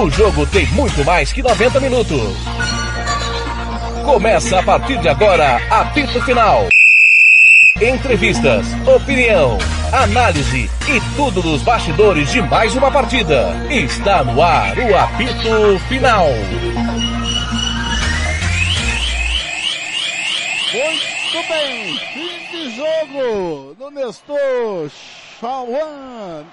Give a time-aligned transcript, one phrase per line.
[0.00, 2.34] O jogo tem muito mais que 90 minutos.
[4.02, 6.66] Começa a partir de agora, apito final.
[7.78, 9.58] Entrevistas, opinião,
[9.92, 13.54] análise e tudo dos bastidores de mais uma partida.
[13.68, 16.28] Está no ar o apito final.
[20.72, 24.90] Muito bem, fim de jogo do Nestor
[25.38, 26.46] Chauan.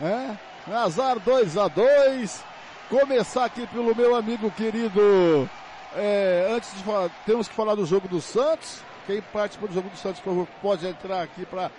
[0.00, 0.30] É?
[0.66, 2.51] Nazar 2 a 2
[2.92, 5.48] Começar aqui pelo meu amigo querido.
[5.96, 8.82] É, antes de falar, temos que falar do jogo do Santos.
[9.06, 10.22] Quem participa do jogo do Santos
[10.60, 11.70] pode entrar aqui para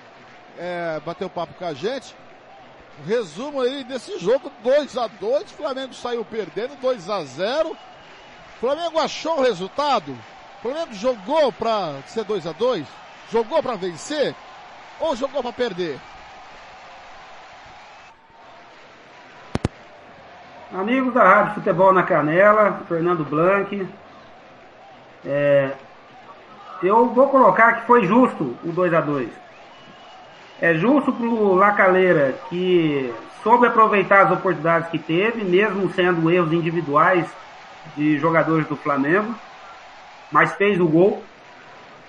[0.57, 2.15] é, bater o um papo com a gente.
[3.05, 7.77] Resumo aí desse jogo 2 a 2 Flamengo saiu perdendo 2 a 0
[8.59, 10.17] Flamengo achou o resultado?
[10.63, 12.88] Flamengo jogou para ser 2 a 2
[13.31, 14.33] Jogou para vencer?
[14.99, 15.99] Ou jogou para perder?
[20.73, 23.87] Amigos da Rádio Futebol na Canela, Fernando Blanc.
[25.23, 25.69] É,
[26.81, 29.30] eu vou colocar que foi justo o 2 a 2
[30.59, 37.31] É justo pro Lacaleira que soube aproveitar as oportunidades que teve, mesmo sendo erros individuais
[37.95, 39.35] de jogadores do Flamengo,
[40.31, 41.23] mas fez o gol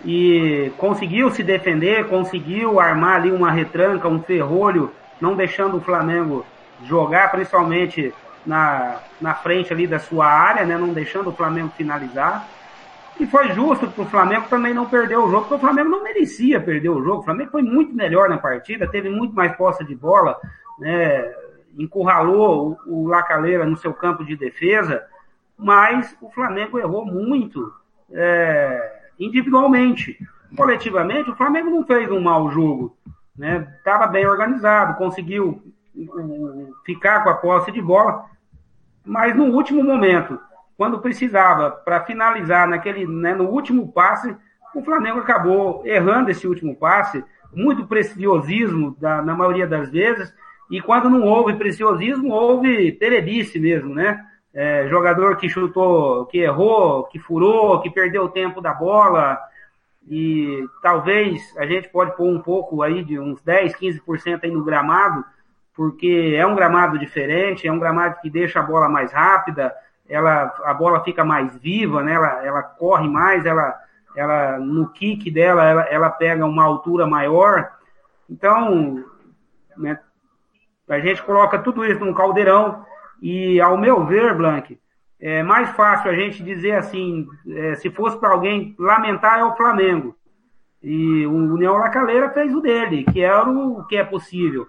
[0.03, 4.91] e conseguiu se defender, conseguiu armar ali uma retranca, um ferrolho,
[5.21, 6.47] não deixando o Flamengo
[6.83, 8.15] jogar, principalmente
[8.47, 12.47] na, na frente ali da sua área, né, não deixando o Flamengo finalizar.
[13.19, 16.03] E foi justo para o Flamengo também não perder o jogo, porque o Flamengo não
[16.03, 17.21] merecia perder o jogo.
[17.21, 20.37] O Flamengo foi muito melhor na partida, teve muito mais posse de bola,
[20.79, 21.33] né,
[21.79, 25.05] encurralou o, o Lacaleira no seu campo de defesa,
[25.57, 27.73] mas o Flamengo errou muito
[28.13, 30.19] é, individualmente.
[30.57, 32.97] Coletivamente, o Flamengo não fez um mau jogo.
[33.79, 35.63] Estava né, bem organizado, conseguiu
[36.85, 38.27] ficar com a posse de bola,
[39.05, 40.39] mas no último momento
[40.77, 44.35] quando precisava para finalizar naquele, né, no último passe,
[44.75, 50.35] o Flamengo acabou errando esse último passe, muito preciosismo da, na maioria das vezes,
[50.71, 54.25] e quando não houve preciosismo, houve terebice mesmo, né?
[54.53, 59.39] É, jogador que chutou, que errou, que furou, que perdeu o tempo da bola,
[60.09, 64.65] e talvez a gente pode pôr um pouco aí de uns 10, 15% aí no
[64.65, 65.25] gramado,
[65.75, 69.75] porque é um gramado diferente, é um gramado que deixa a bola mais rápida,
[70.09, 72.13] ela, a bola fica mais viva, né?
[72.13, 73.75] ela, ela corre mais, ela,
[74.17, 77.71] ela no kick dela ela, ela pega uma altura maior.
[78.29, 79.05] Então,
[79.77, 79.99] né,
[80.89, 82.85] a gente coloca tudo isso num caldeirão
[83.21, 84.79] e, ao meu ver, Blank,
[85.21, 89.57] é mais fácil a gente dizer assim, é, se fosse para alguém lamentar é o
[89.57, 90.15] Flamengo.
[90.83, 94.67] E o União Lacaleira fez o dele, que era o que é possível.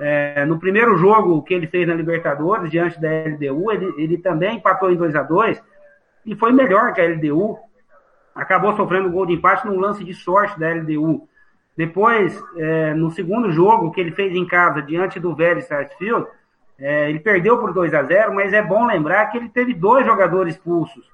[0.00, 4.56] É, no primeiro jogo que ele fez na Libertadores, diante da LDU, ele, ele também
[4.56, 5.62] empatou em 2 a 2
[6.24, 7.58] e foi melhor que a LDU.
[8.34, 11.28] Acabou sofrendo gol de empate num lance de sorte da LDU.
[11.76, 16.26] Depois, é, no segundo jogo que ele fez em casa, diante do Vélez Sarsfield,
[16.78, 20.06] é, ele perdeu por 2 a 0 mas é bom lembrar que ele teve dois
[20.06, 21.04] jogadores expulsos.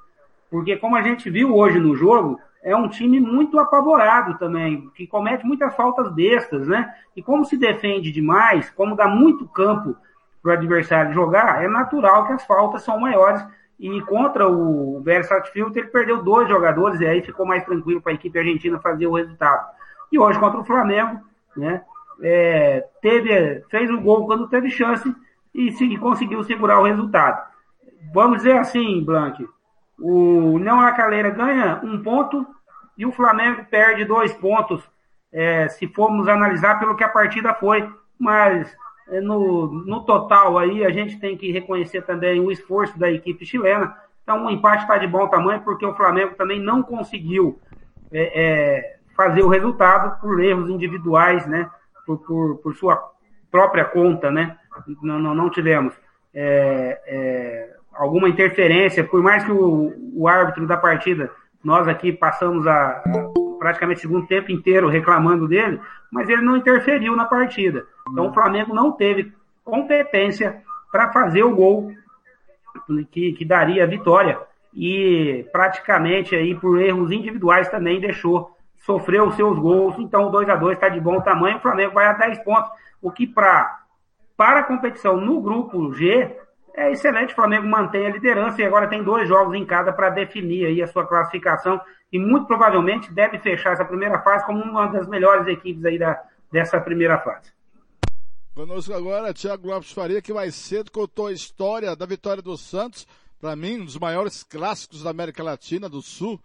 [0.51, 5.07] Porque, como a gente viu hoje no jogo, é um time muito apavorado também, que
[5.07, 6.95] comete muitas faltas bestas, né?
[7.15, 9.95] E como se defende demais, como dá muito campo
[10.43, 13.45] para o adversário jogar, é natural que as faltas são maiores.
[13.79, 18.13] E contra o Versailles Field, ele perdeu dois jogadores, e aí ficou mais tranquilo para
[18.13, 19.69] a equipe argentina fazer o resultado.
[20.11, 21.21] E hoje contra o Flamengo,
[21.55, 21.83] né?
[22.23, 25.15] É, teve, fez o gol quando teve chance
[25.53, 27.45] e, se, conseguiu segurar o resultado.
[28.15, 29.47] Vamos dizer assim, Blanque,
[29.99, 32.54] o União Lacaleira ganha um ponto
[32.97, 34.83] e o Flamengo perde dois pontos,
[35.33, 37.89] é, se formos analisar pelo que a partida foi.
[38.19, 38.75] Mas
[39.09, 43.45] é, no, no total aí a gente tem que reconhecer também o esforço da equipe
[43.45, 43.97] chilena.
[44.23, 47.59] Então o empate está de bom tamanho porque o Flamengo também não conseguiu
[48.13, 51.69] é, é, fazer o resultado por erros individuais, né?
[52.07, 53.13] Por, por, por sua
[53.51, 54.57] própria conta, né?
[55.03, 55.95] Não, não, não tivemos.
[56.33, 61.31] É, é, alguma interferência, por mais que o, o árbitro da partida,
[61.65, 63.03] nós aqui passamos a,
[63.59, 65.81] praticamente segundo tempo inteiro reclamando dele,
[66.13, 67.87] mas ele não interferiu na partida.
[68.11, 69.33] Então o Flamengo não teve
[69.65, 70.63] competência
[70.93, 71.93] para fazer o gol
[73.11, 74.39] que, que daria a vitória
[74.73, 79.99] e praticamente aí por erros individuais também deixou sofreu os seus gols.
[79.99, 82.71] Então o 2 a 2 está de bom tamanho, o Flamengo vai a 10 pontos,
[83.01, 83.81] o que pra,
[84.37, 86.37] para a competição no grupo G
[86.75, 87.33] é excelente.
[87.33, 90.83] O Flamengo mantém a liderança e agora tem dois jogos em cada para definir aí
[90.83, 91.81] a sua classificação
[92.13, 96.21] e muito provavelmente deve fechar essa primeira fase como uma das melhores equipes aí da,
[96.51, 97.53] dessa primeira fase.
[98.55, 103.07] Conosco agora Thiago Lopes Faria, que mais cedo contou a história da vitória do Santos,
[103.41, 106.41] para mim, um dos maiores clássicos da América Latina, do Sul,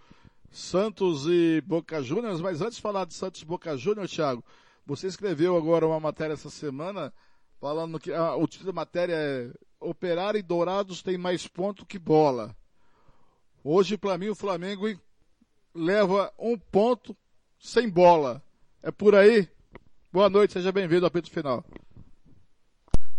[0.52, 2.42] Santos e Boca Juniors.
[2.42, 4.44] Mas antes de falar de Santos e Boca Juniors, Thiago,
[4.86, 7.14] você escreveu agora uma matéria essa semana
[7.62, 11.98] falando que ah, o título da matéria é Operário e Dourados tem mais ponto que
[11.98, 12.54] bola.
[13.64, 14.86] Hoje, para mim, o Flamengo
[15.74, 17.16] leva um ponto
[17.58, 18.44] sem bola.
[18.84, 19.48] É por aí?
[20.12, 21.64] Boa noite, seja bem-vindo ao apito final.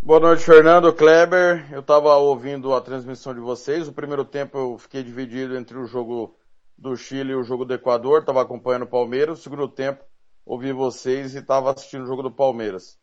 [0.02, 1.66] Boa noite, Fernando, Kleber.
[1.72, 3.88] Eu estava ouvindo a transmissão de vocês.
[3.88, 6.36] O primeiro tempo eu fiquei dividido entre o jogo
[6.76, 8.20] do Chile e o jogo do Equador.
[8.20, 9.38] Estava acompanhando o Palmeiras.
[9.38, 10.04] O segundo tempo
[10.44, 12.98] ouvi vocês e estava assistindo o jogo do Palmeiras.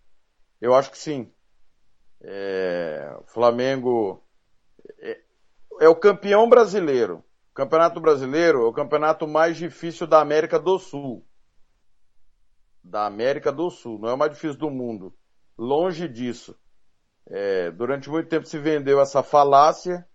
[0.61, 1.31] Eu acho que sim.
[2.21, 3.17] É...
[3.25, 4.23] Flamengo
[4.99, 5.21] é...
[5.81, 7.23] é o campeão brasileiro.
[7.51, 11.25] O Campeonato Brasileiro é o campeonato mais difícil da América do Sul.
[12.83, 13.99] Da América do Sul.
[13.99, 15.13] Não é o mais difícil do mundo.
[15.57, 16.55] Longe disso.
[17.25, 20.07] É, durante muito tempo se vendeu essa falácia,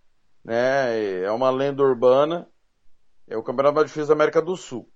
[0.43, 1.21] né?
[1.21, 2.47] É uma lenda urbana.
[3.27, 4.89] É o campeonato mais difícil da América do Sul.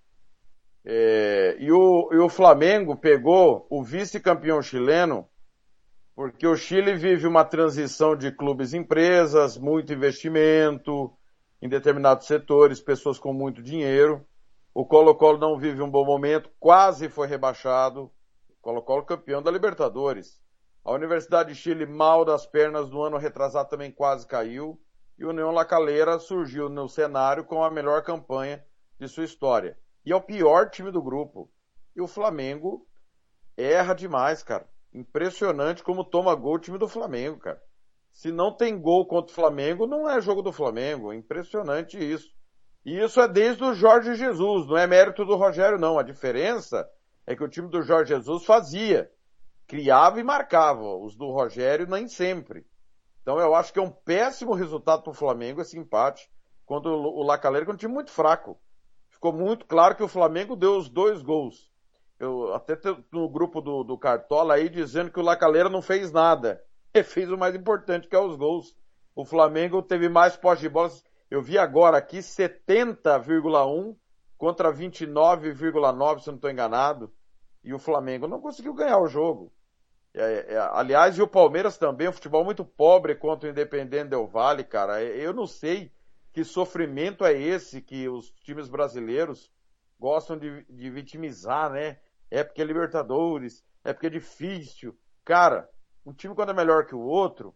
[0.86, 5.27] É, e, o, e o Flamengo pegou o vice-campeão chileno,
[6.18, 11.16] porque o Chile vive uma transição de clubes empresas, muito investimento
[11.62, 14.25] em determinados setores, pessoas com muito dinheiro.
[14.74, 18.12] O Colo-Colo não vive um bom momento, quase foi rebaixado.
[18.64, 20.42] Colo-Colo campeão da Libertadores.
[20.84, 24.81] A Universidade de Chile, mal das pernas, no ano retrasado também quase caiu.
[25.19, 28.66] E o União La Calera surgiu no cenário com a melhor campanha
[29.00, 29.78] de sua história.
[30.04, 31.48] E é o pior time do grupo.
[31.96, 32.88] E o Flamengo
[33.56, 34.68] erra demais, cara.
[34.98, 37.62] Impressionante como toma gol o time do Flamengo, cara.
[38.12, 41.14] Se não tem gol contra o Flamengo, não é jogo do Flamengo.
[41.14, 42.34] Impressionante isso.
[42.84, 46.00] E isso é desde o Jorge Jesus, não é mérito do Rogério, não.
[46.00, 46.90] A diferença
[47.28, 49.12] é que o time do Jorge Jesus fazia
[49.68, 50.96] criava e marcava.
[50.96, 52.66] Os do Rogério nem sempre.
[53.22, 56.28] Então eu acho que é um péssimo resultado para o Flamengo esse empate
[56.66, 58.60] contra o Lacaleira, que é um time muito fraco.
[59.12, 61.70] Ficou muito claro que o Flamengo deu os dois gols.
[62.19, 62.75] Eu até
[63.12, 66.64] no grupo do, do Cartola aí dizendo que o Lacaleira não fez nada.
[66.94, 68.75] Ele fez o mais importante, que é os gols.
[69.16, 70.92] O Flamengo teve mais posse de bola.
[71.30, 73.96] Eu vi agora aqui 70,1
[74.38, 77.12] contra 29,9, se eu não estou enganado.
[77.64, 79.52] E o Flamengo não conseguiu ganhar o jogo.
[80.14, 84.25] É, é, aliás, e o Palmeiras também, um futebol muito pobre contra o Independente Del
[84.25, 85.04] Vale, cara.
[85.04, 85.92] É, eu não sei
[86.34, 89.52] que sofrimento é esse que os times brasileiros
[90.00, 92.00] gostam de, de vitimizar, né?
[92.30, 94.98] É porque é Libertadores, é porque é difícil.
[95.24, 95.70] Cara,
[96.06, 97.56] um time quando é melhor que o outro,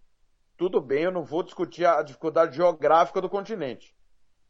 [0.57, 3.95] tudo bem, eu não vou discutir a dificuldade geográfica do continente.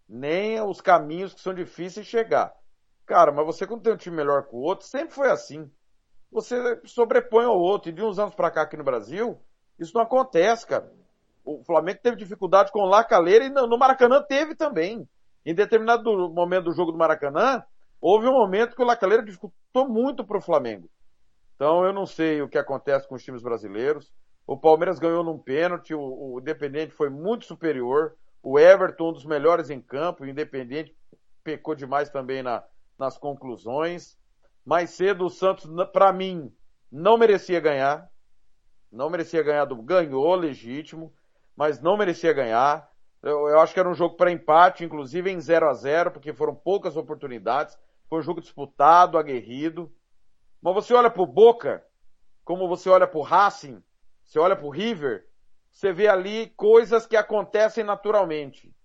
[0.08, 2.54] Nem os caminhos que são difíceis de chegar.
[3.06, 5.72] Cara, mas você quando tem um time melhor que o outro, sempre foi assim
[6.32, 7.90] você sobrepõe ao outro.
[7.90, 9.40] E de uns anos para cá aqui no Brasil,
[9.78, 10.92] isso não acontece, cara.
[11.44, 15.08] O Flamengo teve dificuldade com o Lacaleira e no Maracanã teve também.
[15.46, 17.64] Em determinado momento do jogo do Maracanã,
[18.02, 20.90] houve um momento que o Lacaleira dificultou muito para o Flamengo.
[21.56, 24.12] Então eu não sei o que acontece com os times brasileiros.
[24.48, 28.18] O Palmeiras ganhou num pênalti, o, o Independente foi muito superior.
[28.42, 30.96] O Everton, um dos melhores em campo, o Independente
[31.44, 32.64] pecou demais também na,
[32.98, 34.18] nas conclusões.
[34.66, 36.52] Mais cedo o Santos, para mim,
[36.92, 38.10] não merecia ganhar.
[38.92, 41.14] Não merecia ganhar do ganhou legítimo,
[41.56, 42.90] mas não merecia ganhar.
[43.22, 46.34] Eu, eu acho que era um jogo para empate, inclusive em 0 a 0 porque
[46.34, 47.78] foram poucas oportunidades.
[48.12, 49.90] Foi um jogo disputado, aguerrido.
[50.62, 51.82] Mas você olha pro Boca,
[52.44, 53.82] como você olha pro Racing,
[54.26, 55.26] você olha pro River,
[55.70, 58.76] você vê ali coisas que acontecem naturalmente.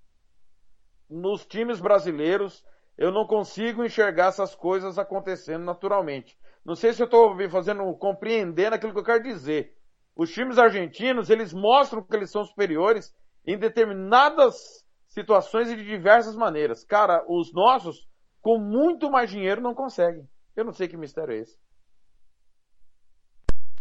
[1.11, 2.65] Nos times brasileiros,
[2.97, 6.39] eu não consigo enxergar essas coisas acontecendo naturalmente.
[6.65, 9.77] Não sei se eu estou fazendo compreendendo aquilo que eu quero dizer.
[10.15, 13.13] Os times argentinos, eles mostram que eles são superiores
[13.45, 16.85] em determinadas situações e de diversas maneiras.
[16.85, 18.07] Cara, os nossos,
[18.47, 20.25] com muito mais dinheiro, não conseguem.
[20.55, 21.59] Eu não sei que mistério é esse.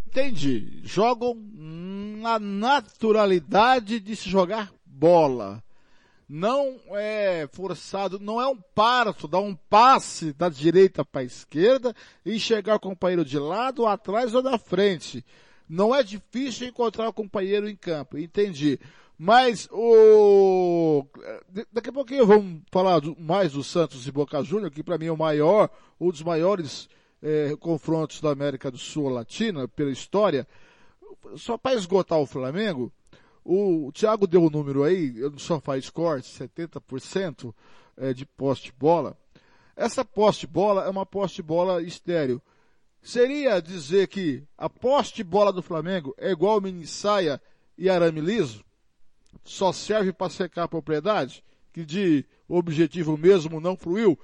[0.08, 0.82] Entendi.
[0.82, 5.64] Jogam na naturalidade de se jogar bola
[6.28, 11.96] não é forçado, não é um parto, dá um passe da direita para a esquerda
[12.26, 15.24] e chegar o companheiro de lado, atrás ou da frente.
[15.70, 18.80] Não é difícil encontrar o companheiro em campo, entendi.
[19.18, 21.06] Mas o
[21.72, 25.12] daqui a pouquinho vamos falar mais do Santos e Boca Juniors, que para mim é
[25.12, 25.70] o maior,
[26.00, 26.90] um dos maiores
[27.22, 30.46] é, confrontos da América do Sul Latina pela história.
[31.38, 32.92] Só para esgotar o Flamengo,
[33.44, 37.54] o, Thiago deu o um número aí, no SofaScore, 70%
[37.96, 39.18] é, de poste bola.
[39.76, 42.42] Essa poste bola é uma poste bola estéreo.
[43.02, 47.42] seria dizer que a poste bola do Flamengo é igual mini saia
[47.78, 48.66] e arame liso?
[49.46, 51.44] Só serve para secar a propriedade?
[51.72, 54.20] Que de objetivo mesmo não fluiu?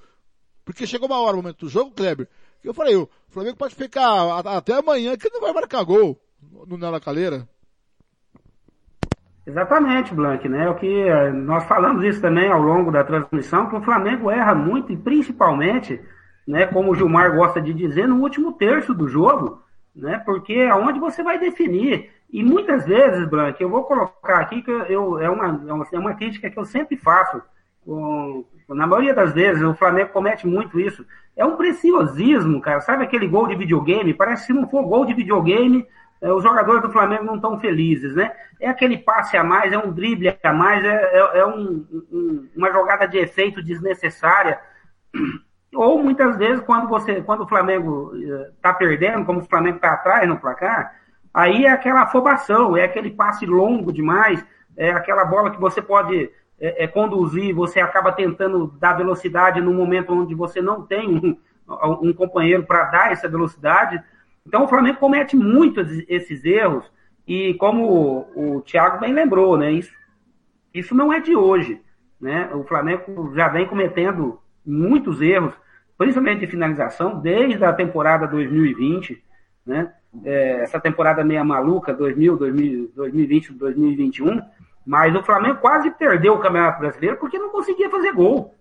[0.66, 2.28] Porque chegou uma hora, no momento do jogo, Kleber,
[2.60, 6.20] que eu falei, o Flamengo pode ficar até amanhã que não vai marcar gol
[6.68, 7.48] no Nela Calheira.
[9.46, 10.70] Exatamente, Blank, né?
[10.70, 14.54] O que eh, nós falamos isso também ao longo da transmissão, que o Flamengo erra
[14.54, 16.00] muito e principalmente,
[16.48, 19.62] né, como o Gilmar gosta de dizer, no último terço do jogo,
[19.96, 20.20] né?
[20.26, 22.10] Porque é onde você vai definir.
[22.32, 26.50] E muitas vezes, Blank, eu vou colocar aqui que eu, é, uma, é uma crítica
[26.50, 27.42] que eu sempre faço.
[27.84, 31.06] Com, na maioria das vezes, o Flamengo comete muito isso.
[31.36, 32.80] É um preciosismo, cara.
[32.80, 34.14] Sabe aquele gol de videogame?
[34.14, 35.86] Parece que se não for gol de videogame,
[36.22, 38.32] é, os jogadores do Flamengo não estão felizes, né?
[38.60, 42.50] É aquele passe a mais, é um drible a mais, é, é, é um, um,
[42.56, 44.60] uma jogada de efeito desnecessária.
[45.74, 48.14] Ou muitas vezes quando você, quando o Flamengo
[48.56, 51.01] está eh, perdendo, como o Flamengo está atrás no placar,
[51.34, 54.44] aí é aquela afobação, é aquele passe longo demais,
[54.76, 59.74] é aquela bola que você pode é, é, conduzir, você acaba tentando dar velocidade no
[59.74, 61.38] momento onde você não tem um,
[62.10, 64.02] um companheiro para dar essa velocidade.
[64.46, 66.92] Então o Flamengo comete muitos esses erros
[67.28, 69.72] e como o, o Thiago bem lembrou, né?
[69.72, 69.92] Isso,
[70.74, 71.82] isso não é de hoje,
[72.20, 72.50] né?
[72.54, 75.54] O Flamengo já vem cometendo muitos erros,
[75.98, 79.24] principalmente de finalização, desde a temporada 2020,
[79.66, 79.94] né?
[80.26, 84.42] É, essa temporada meia maluca, 2000, 2000, 2020, 2021,
[84.86, 88.54] mas o Flamengo quase perdeu o Campeonato Brasileiro porque não conseguia fazer gol.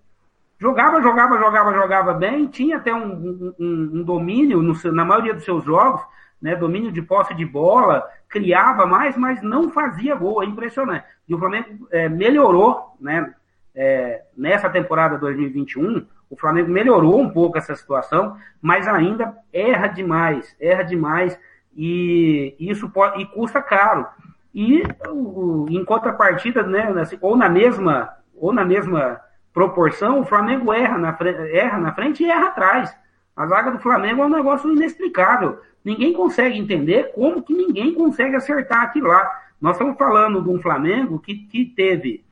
[0.59, 5.45] Jogava, jogava, jogava, jogava bem, tinha até um, um, um domínio no, na maioria dos
[5.45, 6.03] seus jogos,
[6.41, 11.05] né, domínio de posse de bola, criava mais, mas não fazia gol, é impressionante.
[11.27, 13.35] E o Flamengo é, melhorou, né,
[13.75, 20.57] é, nessa temporada 2021, o Flamengo melhorou um pouco essa situação, mas ainda erra demais,
[20.61, 21.39] erra demais
[21.77, 24.07] e isso pode, e custa caro.
[24.55, 26.87] E o, em contrapartida, né,
[27.21, 29.21] ou na mesma, ou na mesma
[29.53, 31.19] proporção, o Flamengo erra na,
[31.53, 32.97] erra na frente e erra atrás.
[33.37, 35.61] A zaga do Flamengo é um negócio inexplicável.
[35.85, 39.29] Ninguém consegue entender como que ninguém consegue acertar aquilo lá.
[39.61, 42.25] Nós estamos falando de um Flamengo que, que teve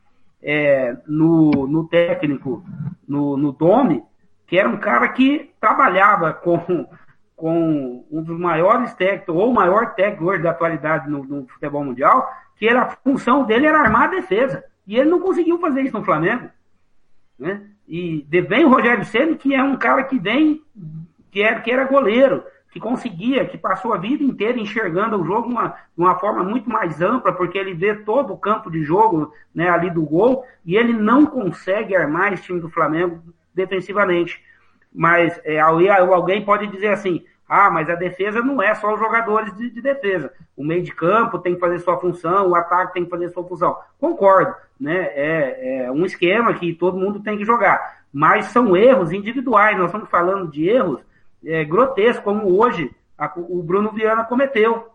[0.43, 2.63] é, no, no técnico,
[3.09, 4.05] no, no Dome,
[4.47, 6.87] que era um cara que trabalhava com,
[7.35, 11.85] com um dos maiores técnicos, ou o maior técnico hoje da atualidade no, no futebol
[11.85, 14.63] mundial, que era, a função dele era armar a defesa.
[14.87, 16.49] E ele não conseguiu fazer isso no Flamengo.
[17.39, 17.63] Né?
[17.87, 20.63] E vem o Rogério Ceni que é um cara que vem,
[21.31, 22.45] que era, que era goleiro,
[22.79, 26.71] que conseguia, que passou a vida inteira enxergando o jogo de uma, uma forma muito
[26.71, 30.77] mais ampla, porque ele vê todo o campo de jogo né, ali do gol, e
[30.77, 33.21] ele não consegue armar esse time do Flamengo
[33.53, 34.41] defensivamente.
[34.95, 39.55] Mas é, alguém pode dizer assim, ah, mas a defesa não é só os jogadores
[39.57, 40.33] de, de, defesa.
[40.57, 43.45] O meio de campo tem que fazer sua função, o ataque tem que fazer sua
[43.45, 43.77] função.
[43.99, 45.11] Concordo, né?
[45.15, 47.99] É, é um esquema que todo mundo tem que jogar.
[48.13, 49.77] Mas são erros individuais.
[49.77, 51.01] Nós estamos falando de erros
[51.45, 54.89] é, grotescos, como hoje a, o Bruno Viana cometeu.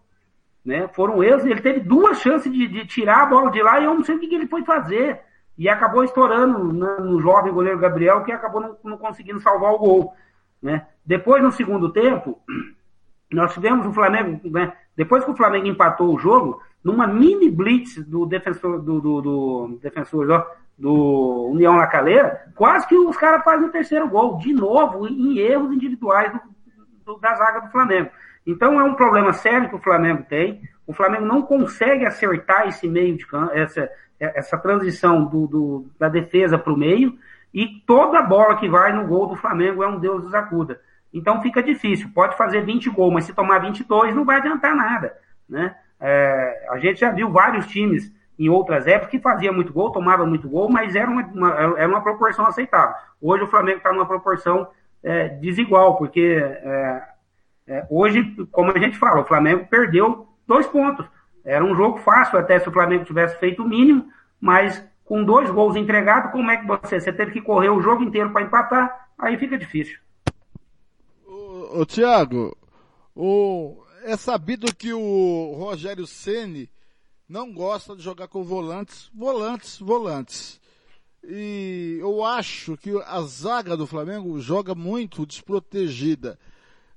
[0.64, 0.88] Né?
[0.90, 1.46] Foram erros.
[1.46, 4.16] Ele teve duas chances de, de, tirar a bola de lá e eu não sei
[4.16, 5.22] o que, que ele foi fazer.
[5.58, 9.78] E acabou estourando no, no jovem goleiro Gabriel, que acabou não, não conseguindo salvar o
[9.78, 10.14] gol.
[10.62, 10.88] Né?
[11.06, 12.42] Depois, no segundo tempo,
[13.32, 14.74] nós tivemos o Flamengo, né?
[14.96, 19.80] depois que o Flamengo empatou o jogo, numa mini blitz do defensor do, do, do
[19.82, 20.46] defensor ó,
[20.77, 25.38] do União La Calera, quase que os caras fazem o terceiro gol, de novo, em
[25.38, 26.32] erros individuais
[27.06, 28.10] do, da zaga do Flamengo.
[28.46, 30.62] Então é um problema sério que o Flamengo tem.
[30.86, 33.89] O Flamengo não consegue acertar esse meio de campo, essa,
[34.20, 37.18] essa transição do, do da defesa para o meio.
[37.53, 40.82] E toda bola que vai no gol do Flamengo é um Deus dos acuda.
[41.13, 42.10] Então fica difícil.
[42.13, 45.15] Pode fazer 20 gols, mas se tomar 22 não vai adiantar nada.
[45.48, 45.75] Né?
[46.00, 50.25] É, a gente já viu vários times em outras épocas que fazia muito gol, tomava
[50.25, 52.96] muito gol, mas era uma, uma era uma proporção aceitável.
[53.22, 54.68] Hoje o Flamengo está numa proporção
[55.04, 57.04] é, desigual, porque é,
[57.68, 61.06] é, hoje, como a gente fala, o Flamengo perdeu dois pontos.
[61.46, 64.08] Era um jogo fácil até se o Flamengo tivesse feito o mínimo,
[64.40, 68.04] mas com dois gols entregados, como é que você, você teve que correr o jogo
[68.04, 69.10] inteiro para empatar?
[69.18, 70.00] Aí fica difícil.
[71.25, 72.56] Ô, ô Tiago,
[74.06, 76.70] é sabido que o Rogério Ceni
[77.34, 80.62] não gosta de jogar com volantes, volantes, volantes.
[81.24, 86.38] E eu acho que a zaga do Flamengo joga muito desprotegida.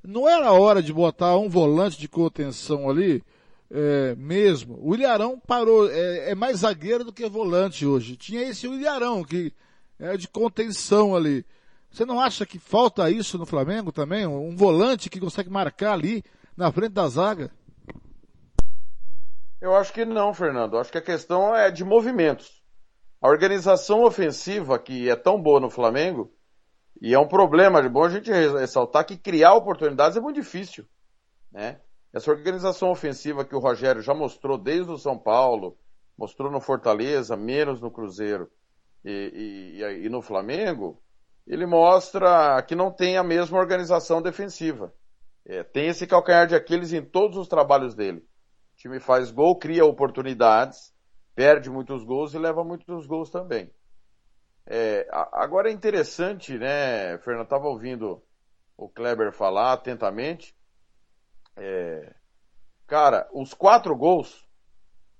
[0.04, 3.24] Não era hora de botar um volante de contenção ali?
[3.70, 4.78] é, mesmo.
[4.80, 8.16] O Ilharão parou, é, é, mais zagueiro do que volante hoje.
[8.16, 9.52] Tinha esse Ilharão que
[9.98, 11.44] é de contenção ali.
[11.90, 14.26] Você não acha que falta isso no Flamengo também?
[14.26, 16.22] Um volante que consegue marcar ali
[16.56, 17.50] na frente da zaga?
[19.60, 20.78] Eu acho que não, Fernando.
[20.78, 22.62] Acho que a questão é de movimentos.
[23.20, 26.32] A organização ofensiva, que é tão boa no Flamengo,
[27.00, 30.86] e é um problema, é bom a gente ressaltar que criar oportunidades é muito difícil.
[31.50, 31.80] Né?
[32.12, 35.76] Essa organização ofensiva que o Rogério já mostrou desde o São Paulo,
[36.16, 38.50] mostrou no Fortaleza, menos no Cruzeiro
[39.04, 41.00] e, e, e no Flamengo,
[41.46, 44.92] ele mostra que não tem a mesma organização defensiva.
[45.44, 48.26] É, tem esse calcanhar de Aquiles em todos os trabalhos dele.
[48.76, 50.94] O time faz gol, cria oportunidades,
[51.34, 53.72] perde muitos gols e leva muitos gols também.
[54.66, 58.22] É, agora é interessante, né, Fernando, estava ouvindo
[58.76, 60.54] o Kleber falar atentamente.
[61.56, 62.14] É,
[62.86, 64.46] cara, os quatro gols,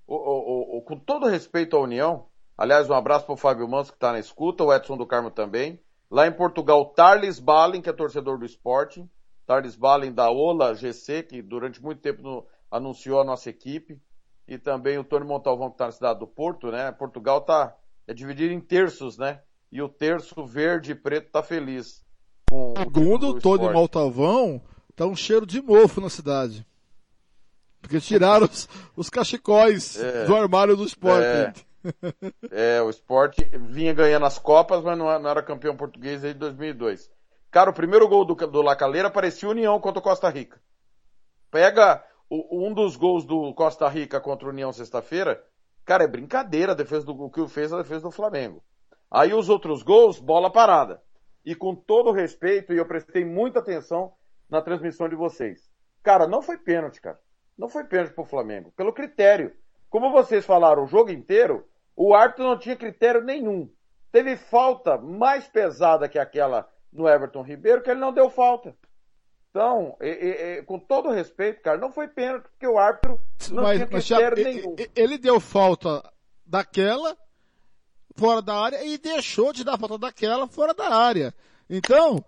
[0.06, 3.90] o, o, o, com todo respeito à União, aliás, um abraço para o Fábio Manso
[3.90, 7.90] que está na escuta, o Edson do Carmo também, Lá em Portugal, Tarles Balin, que
[7.90, 9.10] é torcedor do Sporting.
[9.44, 14.00] Tarles Balin da Ola GC, que durante muito tempo no, anunciou a nossa equipe.
[14.49, 16.92] E também o Tony Montalvão, que está na cidade do Porto, né?
[16.92, 19.40] Portugal tá, é dividido em terços, né?
[19.73, 22.04] E o terço verde e preto tá feliz.
[22.49, 24.62] Com Segundo o Tony Montalvão,
[24.94, 26.64] tá um cheiro de mofo na cidade.
[27.80, 31.61] Porque tiraram os, os cachecóis é, do armário do Sporting.
[31.61, 31.66] É.
[32.50, 33.38] É, o Sport
[33.70, 37.08] vinha ganhando as Copas, mas não era campeão português desde 2002.
[37.49, 40.61] Cara, o primeiro gol do, do Lacaleira parecia União contra o Costa Rica.
[41.49, 45.42] Pega o, um dos gols do Costa Rica contra o União sexta-feira,
[45.85, 48.62] cara, é brincadeira a defesa do o que fez a defesa do Flamengo.
[49.11, 51.02] Aí os outros gols, bola parada.
[51.45, 54.12] E com todo respeito, e eu prestei muita atenção
[54.50, 55.71] na transmissão de vocês.
[56.02, 57.18] Cara, não foi pênalti, cara.
[57.56, 58.73] Não foi pênalti pro Flamengo.
[58.76, 59.52] Pelo critério.
[59.88, 63.71] Como vocês falaram o jogo inteiro, o árbitro não tinha critério nenhum.
[64.11, 68.76] Teve falta mais pesada que aquela no Everton Ribeiro, que ele não deu falta.
[69.56, 70.08] Então, e,
[70.58, 73.18] e, com todo respeito, cara, não foi pênalti, porque o árbitro
[73.50, 74.76] não mas, tinha critério mas, nenhum.
[74.94, 76.02] Ele deu falta
[76.44, 77.16] daquela
[78.14, 81.34] fora da área e deixou de dar falta daquela fora da área.
[81.70, 82.22] Então,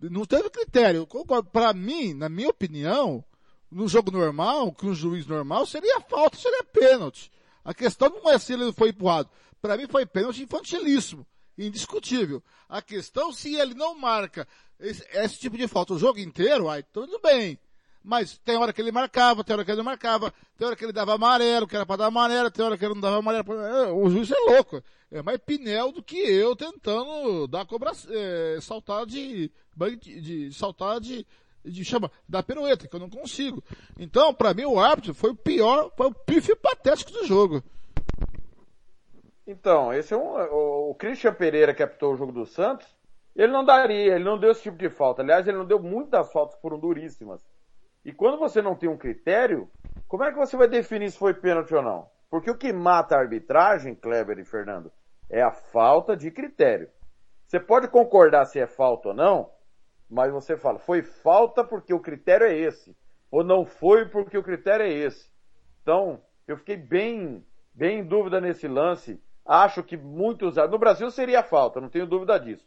[0.00, 1.06] não teve critério.
[1.52, 3.22] Para mim, na minha opinião,
[3.70, 7.30] no jogo normal, com um juiz normal, seria falta, seria pênalti.
[7.62, 9.28] A questão não é se ele foi empurrado.
[9.60, 11.26] Para mim foi pênalti infantilíssimo.
[11.58, 12.42] Indiscutível.
[12.68, 14.46] A questão se ele não marca
[14.78, 17.58] esse, esse, tipo de falta o jogo inteiro, aí tudo bem.
[18.02, 20.84] Mas tem hora que ele marcava, tem hora que ele não marcava, tem hora que
[20.84, 23.44] ele dava amarelo, que era para dar amarelo, tem hora que ele não dava amarelo.
[23.44, 23.92] Pra...
[23.92, 24.82] O juiz é louco.
[25.10, 31.00] É mais pinel do que eu tentando dar cobrança, é, saltar de, de, de saltar
[31.00, 31.26] de,
[31.64, 33.62] de chama da pirueta, que eu não consigo.
[33.98, 37.62] Então, para mim, o árbitro foi o pior, foi o pife patético do jogo.
[39.46, 42.86] Então, esse é um, o, Christian Pereira que apitou o jogo do Santos,
[43.34, 45.22] ele não daria, ele não deu esse tipo de falta.
[45.22, 47.44] Aliás, ele não deu muitas faltas foram duríssimas.
[48.04, 49.68] E quando você não tem um critério,
[50.08, 52.08] como é que você vai definir se foi pênalti ou não?
[52.30, 54.92] Porque o que mata a arbitragem, Kleber e Fernando,
[55.28, 56.88] é a falta de critério.
[57.46, 59.50] Você pode concordar se é falta ou não,
[60.08, 62.96] mas você fala, foi falta porque o critério é esse,
[63.30, 65.30] ou não foi porque o critério é esse.
[65.82, 69.20] Então, eu fiquei bem, bem em dúvida nesse lance.
[69.50, 72.64] Acho que muitos, no Brasil seria falta, não tenho dúvida disso.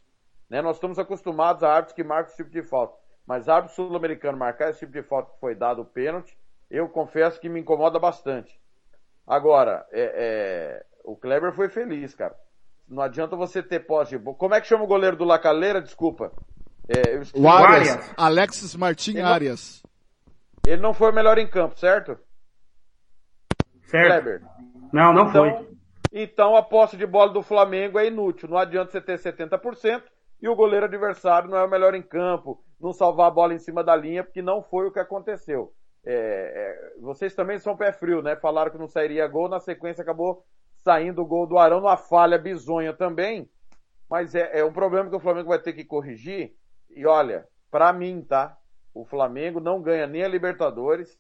[0.50, 0.62] Né?
[0.62, 2.94] Nós estamos acostumados a árbitros que marcam esse tipo de falta.
[3.26, 6.38] Mas árbitro sul-americano marcar esse tipo de falta que foi dado o pênalti,
[6.70, 8.60] eu confesso que me incomoda bastante.
[9.26, 12.36] Agora, é, é, o Kleber foi feliz, cara.
[12.86, 14.36] Não adianta você ter posse de bola.
[14.36, 15.82] Como é que chama o goleiro do Lacaleira?
[15.82, 16.34] Desculpa.
[16.90, 17.92] É, o Arias.
[17.92, 18.14] Arias.
[18.18, 19.82] Alexis Martin ele Arias.
[20.66, 22.20] Não, ele não foi o melhor em campo, certo?
[23.86, 24.06] Certo.
[24.06, 24.42] Kleber.
[24.92, 25.73] Não, não então, foi.
[26.16, 28.48] Então a posse de bola do Flamengo é inútil.
[28.48, 30.04] Não adianta você ter 70%
[30.40, 33.60] e o goleiro adversário não é o melhor em campo, não salvar a bola em
[33.60, 35.74] cima da linha, porque não foi o que aconteceu.
[36.06, 38.36] É, é, vocês também são pé frio, né?
[38.36, 40.46] Falaram que não sairia gol, na sequência acabou
[40.84, 43.50] saindo o gol do Arão, numa falha bizonha também.
[44.08, 46.54] Mas é, é um problema que o Flamengo vai ter que corrigir
[46.92, 48.56] e olha, para mim, tá?
[48.94, 51.18] O Flamengo não ganha nem a Libertadores,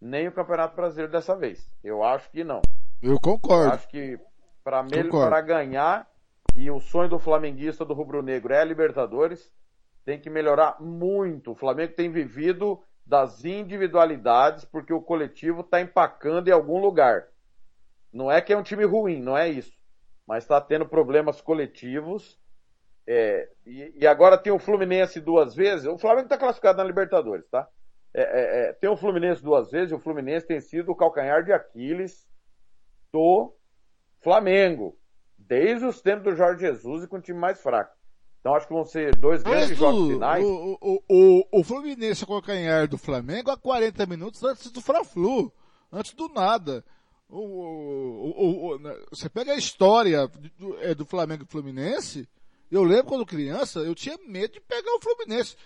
[0.00, 1.70] nem o Campeonato Brasileiro dessa vez.
[1.84, 2.60] Eu acho que não.
[3.00, 3.66] Eu concordo.
[3.66, 4.18] Eu acho que
[4.62, 6.08] para ganhar,
[6.56, 9.52] e o sonho do flamenguista do rubro-negro é a Libertadores,
[10.04, 11.52] tem que melhorar muito.
[11.52, 17.28] O Flamengo tem vivido das individualidades, porque o coletivo está empacando em algum lugar.
[18.12, 19.76] Não é que é um time ruim, não é isso.
[20.26, 22.40] Mas está tendo problemas coletivos
[23.06, 25.86] é, e, e, agora tem o Fluminense duas vezes.
[25.86, 27.68] O Flamengo está classificado na Libertadores, tá?
[28.14, 31.42] É, é, é, tem o Fluminense duas vezes e o Fluminense tem sido o calcanhar
[31.42, 32.28] de Aquiles
[33.12, 33.54] do
[34.22, 34.96] Flamengo.
[35.38, 37.94] Desde os tempos do Jorge Jesus e com o time mais fraco.
[38.40, 40.44] Então acho que vão ser dois grandes Antes jogos finais.
[40.44, 44.80] o, o, o, o Fluminense com o canhar do Flamengo a 40 minutos antes do
[44.80, 45.52] Fla-Flu.
[45.92, 46.84] Antes do nada.
[47.28, 52.28] O, o, o, o- né, você pega a história do, é, do Flamengo e Fluminense,
[52.70, 55.56] eu lembro quando criança, eu tinha medo de pegar o Fluminense.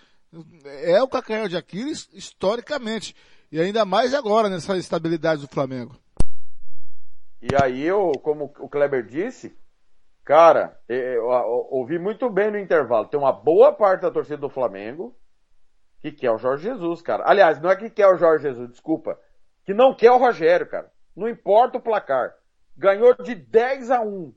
[0.65, 3.15] É o calcanhar de Aquiles historicamente.
[3.51, 5.95] E ainda mais agora, nessa estabilidade do Flamengo.
[7.41, 9.57] E aí eu, como o Kleber disse,
[10.23, 11.25] cara, eu,
[11.69, 13.07] ouvi muito bem no intervalo.
[13.07, 15.15] Tem uma boa parte da torcida do Flamengo
[15.99, 17.23] que quer o Jorge Jesus, cara.
[17.27, 19.19] Aliás, não é que quer o Jorge Jesus, desculpa.
[19.65, 20.91] Que não quer o Rogério, cara.
[21.15, 22.33] Não importa o placar.
[22.75, 24.33] Ganhou de 10 a 1.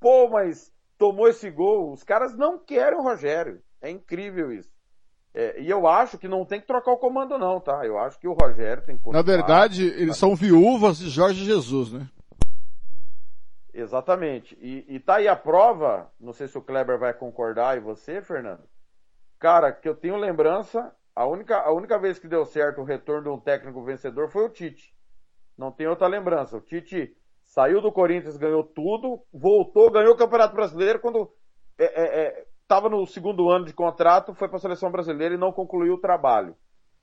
[0.00, 1.92] Pô, mas tomou esse gol.
[1.92, 3.62] Os caras não querem o Rogério.
[3.80, 4.70] É incrível isso.
[5.34, 7.84] É, e eu acho que não tem que trocar o comando, não, tá?
[7.84, 9.22] Eu acho que o Rogério tem que Na continuar.
[9.22, 12.08] verdade, eles são viúvas de Jorge Jesus, né?
[13.76, 14.56] Exatamente.
[14.58, 18.22] E, e tá aí a prova, não sei se o Kleber vai concordar e você,
[18.22, 18.62] Fernando.
[19.38, 23.24] Cara, que eu tenho lembrança, a única, a única vez que deu certo o retorno
[23.24, 24.94] de um técnico vencedor foi o Tite.
[25.58, 26.56] Não tem outra lembrança.
[26.56, 31.30] O Tite saiu do Corinthians, ganhou tudo, voltou, ganhou o Campeonato Brasileiro quando
[32.62, 36.00] estava no segundo ano de contrato, foi para a seleção brasileira e não concluiu o
[36.00, 36.56] trabalho.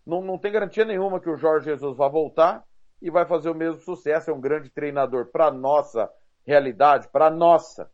[0.03, 2.63] Não, não tem garantia nenhuma que o Jorge Jesus vai voltar
[2.99, 4.31] e vai fazer o mesmo sucesso.
[4.31, 6.09] É um grande treinador para nossa
[6.45, 7.89] realidade, para nossa.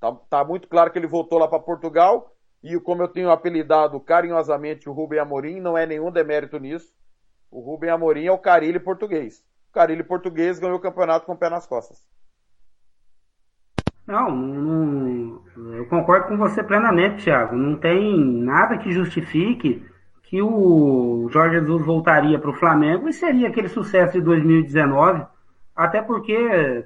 [0.00, 4.00] Tá, tá muito claro que ele voltou lá para Portugal e como eu tenho apelidado
[4.00, 6.94] carinhosamente o Rubem Amorim, não é nenhum demérito nisso.
[7.50, 9.44] O Rubem Amorim é o Carilli português.
[9.70, 12.04] O Carilli português ganhou o campeonato com o pé nas costas.
[14.06, 15.42] Não, não,
[15.74, 17.56] eu concordo com você plenamente, Thiago.
[17.56, 19.84] Não tem nada que justifique
[20.22, 25.24] que o Jorge Jesus voltaria para o Flamengo e seria aquele sucesso de 2019,
[25.74, 26.84] até porque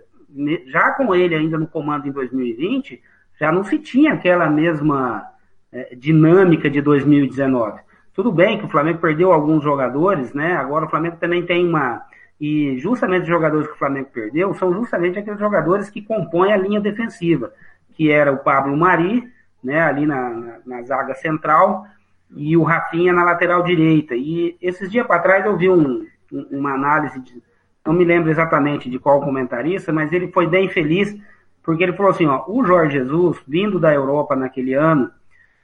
[0.66, 3.00] já com ele ainda no comando em 2020,
[3.38, 5.26] já não se tinha aquela mesma
[5.72, 7.80] é, dinâmica de 2019.
[8.12, 10.54] Tudo bem que o Flamengo perdeu alguns jogadores, né?
[10.54, 12.02] Agora o Flamengo também tem uma.
[12.40, 16.56] E justamente os jogadores que o Flamengo perdeu são justamente aqueles jogadores que compõem a
[16.56, 17.52] linha defensiva,
[17.92, 19.30] que era o Pablo Mari,
[19.62, 21.86] né, ali na, na, na zaga central,
[22.34, 24.14] e o Rafinha na lateral direita.
[24.14, 26.06] E esses dias para trás eu vi um,
[26.50, 27.42] uma análise, de,
[27.86, 31.16] não me lembro exatamente de qual comentarista, mas ele foi bem feliz,
[31.62, 35.10] porque ele falou assim: ó, o Jorge Jesus, vindo da Europa naquele ano,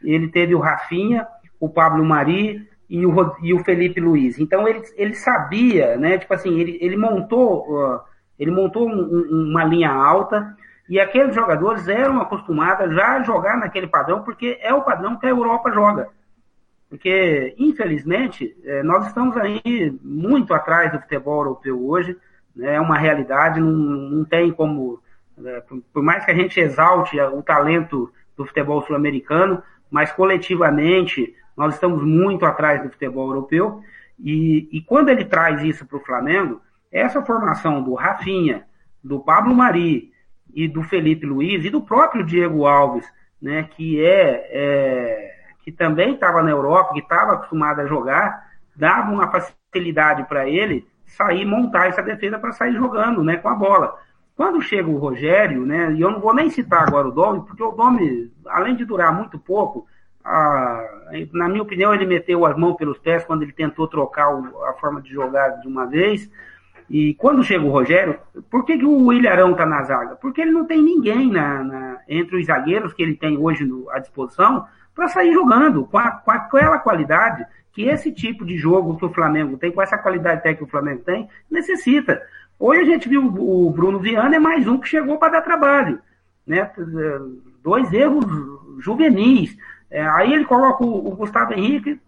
[0.02, 1.26] ele teve o Rafinha,
[1.61, 4.38] o Pablo Mari e o, e o Felipe Luiz.
[4.38, 6.18] Então ele, ele sabia, né?
[6.18, 8.02] Tipo assim, ele, ele montou,
[8.38, 10.55] ele montou um, uma linha alta
[10.88, 15.26] e aqueles jogadores eram acostumados já a jogar naquele padrão, porque é o padrão que
[15.26, 16.09] a Europa joga.
[16.88, 22.16] Porque, infelizmente, nós estamos aí muito atrás do futebol europeu hoje,
[22.55, 22.77] né?
[22.77, 25.01] é uma realidade, não, não tem como,
[25.37, 25.62] né?
[25.92, 32.05] por mais que a gente exalte o talento do futebol sul-americano, mas coletivamente nós estamos
[32.05, 33.83] muito atrás do futebol europeu.
[34.18, 38.64] E, e quando ele traz isso para o Flamengo, essa formação do Rafinha,
[39.03, 40.12] do Pablo Mari
[40.55, 43.07] e do Felipe Luiz e do próprio Diego Alves,
[43.40, 45.36] né, que é, é
[45.66, 50.87] que também estava na Europa, que estava acostumado a jogar, dava uma facilidade para ele
[51.05, 53.98] sair montar essa defesa para sair jogando, né, com a bola.
[54.37, 57.64] Quando chega o Rogério, né, e eu não vou nem citar agora o Domi, porque
[57.64, 59.88] o Domi, além de durar muito pouco,
[60.24, 60.85] a,
[61.33, 64.74] na minha opinião, ele meteu as mãos pelos pés quando ele tentou trocar o, a
[64.74, 66.31] forma de jogar de uma vez.
[66.88, 70.14] E quando chega o Rogério, por que, que o Ilharão está na zaga?
[70.14, 73.90] Porque ele não tem ninguém na, na, entre os zagueiros que ele tem hoje no,
[73.90, 74.64] à disposição
[74.97, 79.13] para sair jogando com, a, com aquela qualidade que esse tipo de jogo que o
[79.13, 82.23] Flamengo tem, com essa qualidade técnica que o Flamengo tem, necessita.
[82.59, 86.01] Hoje a gente viu o Bruno Viana é mais um que chegou para dar trabalho.
[86.47, 86.71] Né?
[87.63, 88.25] Dois erros
[88.79, 89.55] juvenis.
[89.91, 92.01] É, aí ele coloca o, o, Gustavo Henrique,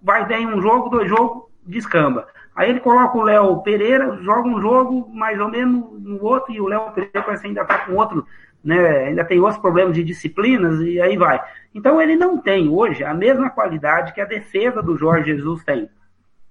[0.00, 2.28] vai bem um jogo, dois jogos, descamba.
[2.54, 6.60] Aí ele coloca o Léo Pereira, joga um jogo mais ou menos no outro, e
[6.60, 8.24] o Léo Pereira parece ainda está com outro,
[8.66, 9.06] né?
[9.06, 11.40] Ainda tem outros problemas de disciplinas, e aí vai.
[11.72, 15.88] Então ele não tem hoje a mesma qualidade que a defesa do Jorge Jesus tem.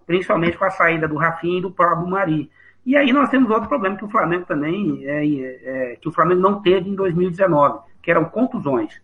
[0.08, 2.50] Principalmente com a saída do Rafinha e do Pablo Mari.
[2.86, 6.40] E aí nós temos outro problema que o Flamengo também, é, é, que o Flamengo
[6.40, 9.02] não teve em 2019, que eram contusões.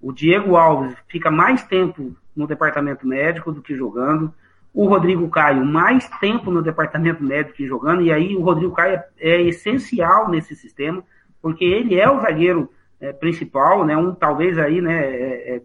[0.00, 4.32] O Diego Alves fica mais tempo no departamento médico do que jogando.
[4.72, 8.02] O Rodrigo Caio, mais tempo no departamento médico que jogando.
[8.02, 11.02] E aí o Rodrigo Caio é, é essencial nesse sistema,
[11.44, 13.94] porque ele é o zagueiro é, principal, né?
[13.94, 14.98] Um, talvez aí, né?
[14.98, 15.62] É,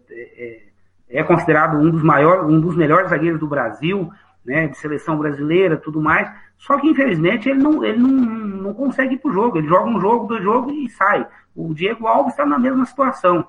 [1.08, 4.10] é, considerado um dos maiores, um dos melhores zagueiros do Brasil,
[4.44, 4.68] né?
[4.68, 6.30] De seleção brasileira, tudo mais.
[6.58, 9.56] Só que infelizmente ele não, ele não, não consegue ir pro jogo.
[9.56, 11.26] Ele joga um jogo, dois jogos e sai.
[11.56, 13.46] O Diego Alves está na mesma situação.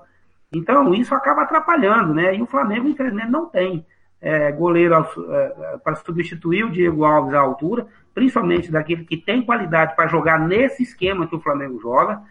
[0.53, 2.33] Então, isso acaba atrapalhando, né?
[2.33, 3.85] E o Flamengo, infelizmente, não tem
[4.21, 9.95] é, goleiro é, para substituir o Diego Alves à altura, principalmente daquele que tem qualidade
[9.95, 12.21] para jogar nesse esquema que o Flamengo joga,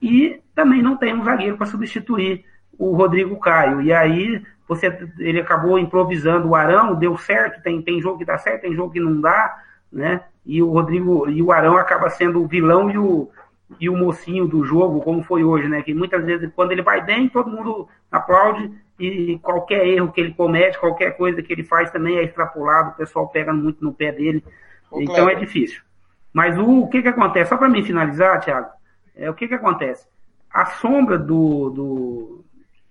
[0.00, 2.44] e também não tem um zagueiro para substituir
[2.78, 3.80] o Rodrigo Caio.
[3.80, 4.86] E aí você,
[5.18, 8.92] ele acabou improvisando o Arão, deu certo, tem, tem jogo que dá certo, tem jogo
[8.92, 9.56] que não dá,
[9.92, 10.22] né?
[10.44, 13.30] E o Rodrigo e o Arão acaba sendo o vilão e o,
[13.80, 15.82] e o mocinho do jogo, como foi hoje, né?
[15.82, 20.34] Que muitas vezes, quando ele vai bem, todo mundo aplaude e qualquer erro que ele
[20.34, 24.12] comete, qualquer coisa que ele faz também é extrapolado, o pessoal pega muito no pé
[24.12, 24.44] dele.
[25.02, 25.82] Então é difícil.
[26.32, 27.48] Mas o, o, que que acontece?
[27.48, 28.70] Só para mim finalizar, Thiago,
[29.14, 30.06] é, o que que acontece?
[30.50, 32.44] A sombra do, do,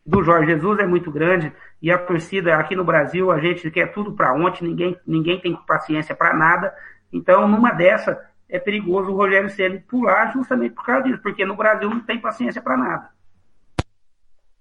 [0.05, 3.91] do Jorge Jesus é muito grande e a torcida aqui no Brasil, a gente quer
[3.91, 6.73] tudo para ontem, ninguém, ninguém tem paciência para nada.
[7.11, 11.55] Então, numa dessa, é perigoso o Rogério Ceni pular justamente por causa disso, porque no
[11.55, 13.09] Brasil não tem paciência para nada.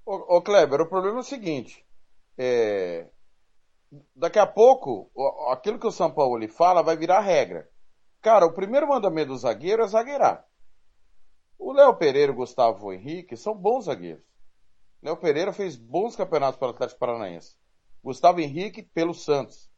[0.04, 1.84] Ô, ô, Kleber, o problema é o seguinte:
[2.36, 3.06] é...
[4.14, 5.10] daqui a pouco,
[5.50, 7.68] aquilo que o São Paulo lhe fala vai virar regra.
[8.20, 10.46] Cara, o primeiro mandamento do zagueiro é zagueirar.
[11.58, 14.24] O Léo Pereira e o Gustavo Henrique são bons zagueiros.
[15.02, 17.56] Léo Pereira fez bons campeonatos para o Atlético Paranaense.
[18.02, 19.70] Gustavo Henrique pelo Santos.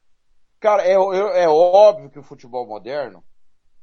[0.61, 3.25] Cara, é, é, é óbvio que o futebol moderno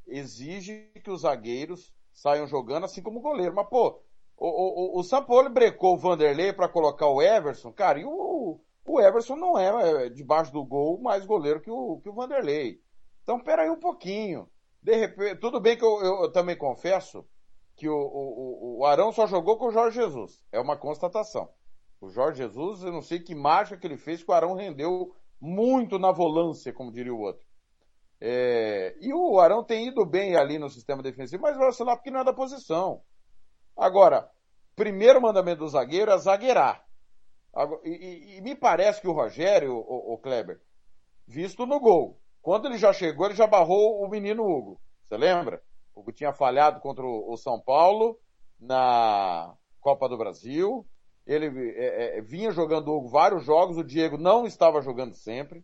[0.08, 3.54] exige que os zagueiros saiam jogando assim como o goleiro.
[3.56, 4.02] Mas, pô,
[4.38, 9.00] o, o, o Sampaoli brecou o Vanderlei para colocar o Everson, cara, e o, o
[9.00, 12.80] Everson não é, debaixo do gol mais goleiro que o, que o Vanderlei.
[13.24, 14.50] Então, peraí um pouquinho.
[14.82, 17.26] De repente, tudo bem que eu, eu, eu também confesso
[17.76, 20.41] que o, o, o Arão só jogou com o Jorge Jesus.
[20.52, 21.50] É uma constatação.
[22.00, 25.15] O Jorge Jesus, eu não sei que mágica que ele fez, que o Arão rendeu
[25.39, 27.46] muito na volância, como diria o outro.
[28.20, 32.12] É, e o Arão tem ido bem ali no sistema defensivo, mas vai lá porque
[32.12, 33.02] não é da posição.
[33.76, 34.30] Agora,
[34.76, 36.86] primeiro mandamento do zagueiro é zagueirar.
[37.83, 40.61] E, e, me parece que o Rogério, o, o, Kleber,
[41.27, 44.79] visto no gol, quando ele já chegou, ele já barrou o menino Hugo.
[45.07, 45.61] Você lembra?
[45.93, 48.17] O Hugo tinha falhado contra o, o São Paulo
[48.59, 50.85] na Copa do Brasil.
[51.27, 55.63] Ele é, é, vinha jogando Hugo vários jogos, o Diego não estava jogando sempre.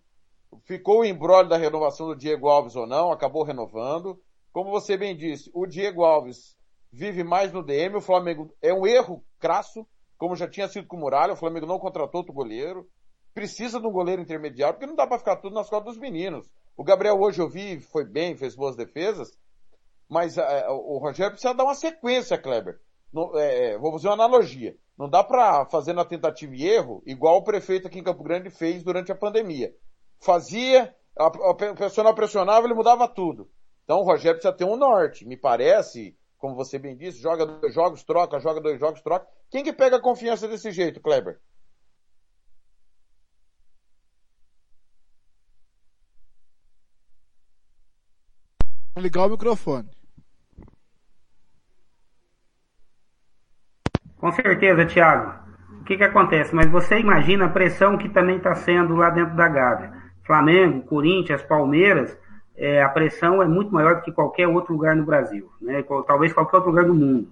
[0.63, 4.21] Ficou o embrólio da renovação do Diego Alves ou não, acabou renovando.
[4.51, 6.57] Como você bem disse, o Diego Alves
[6.91, 9.85] vive mais no DM, o Flamengo é um erro crasso,
[10.17, 12.87] como já tinha sido com o Muralha, o Flamengo não contratou outro goleiro.
[13.33, 16.49] Precisa de um goleiro intermediário, porque não dá para ficar tudo nas costas dos meninos.
[16.75, 19.31] O Gabriel hoje eu vi, foi bem, fez boas defesas,
[20.09, 22.79] mas é, o Rogério precisa dar uma sequência, Kleber.
[23.35, 24.75] é, é vou fazer uma analogia.
[24.97, 28.49] Não dá para fazer na tentativa e erro, igual o prefeito aqui em Campo Grande
[28.49, 29.73] fez durante a pandemia
[30.19, 33.49] fazia, o personal pressionava, ele mudava tudo.
[33.83, 35.25] Então o Rogério precisa ter um norte.
[35.25, 39.27] Me parece, como você bem disse, joga dois jogos, troca, joga dois jogos, troca.
[39.49, 41.39] Quem que pega a confiança desse jeito, Kleber?
[48.97, 49.89] Ligar o microfone.
[54.17, 55.47] Com certeza, Thiago.
[55.81, 56.53] O que, que acontece?
[56.53, 59.93] Mas você imagina a pressão que também está sendo lá dentro da Gávea.
[60.25, 62.17] Flamengo, Corinthians, Palmeiras,
[62.57, 65.83] é, a pressão é muito maior do que qualquer outro lugar no Brasil, né?
[66.07, 67.27] talvez qualquer outro lugar do mundo.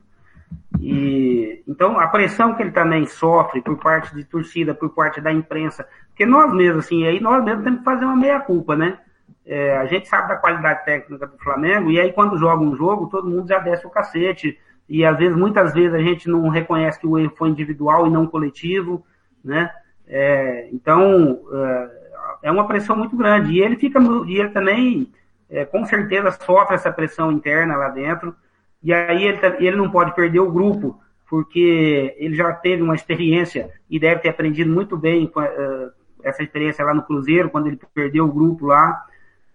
[0.80, 5.34] E, então, a pressão que ele também sofre por parte de torcida, por parte da
[5.34, 9.00] imprensa, porque nós mesmos, assim, aí nós mesmos temos que fazer uma meia-culpa, né?
[9.46, 13.10] É, a gente sabe da qualidade técnica do Flamengo, e aí quando joga um jogo,
[13.10, 17.00] todo mundo já desce o cacete, e às vezes, muitas vezes, a gente não reconhece
[17.00, 19.04] que o erro foi individual e não coletivo,
[19.44, 19.72] né?
[20.08, 22.05] É, então, é,
[22.42, 23.54] é uma pressão muito grande.
[23.54, 25.12] E ele fica, e ele também,
[25.50, 28.36] é, com certeza, sofre essa pressão interna lá dentro.
[28.84, 33.72] E aí ele, ele não pode perder o grupo, porque ele já teve uma experiência
[33.90, 35.92] e deve ter aprendido muito bem com uh,
[36.24, 39.06] essa experiência lá no Cruzeiro, quando ele perdeu o grupo lá.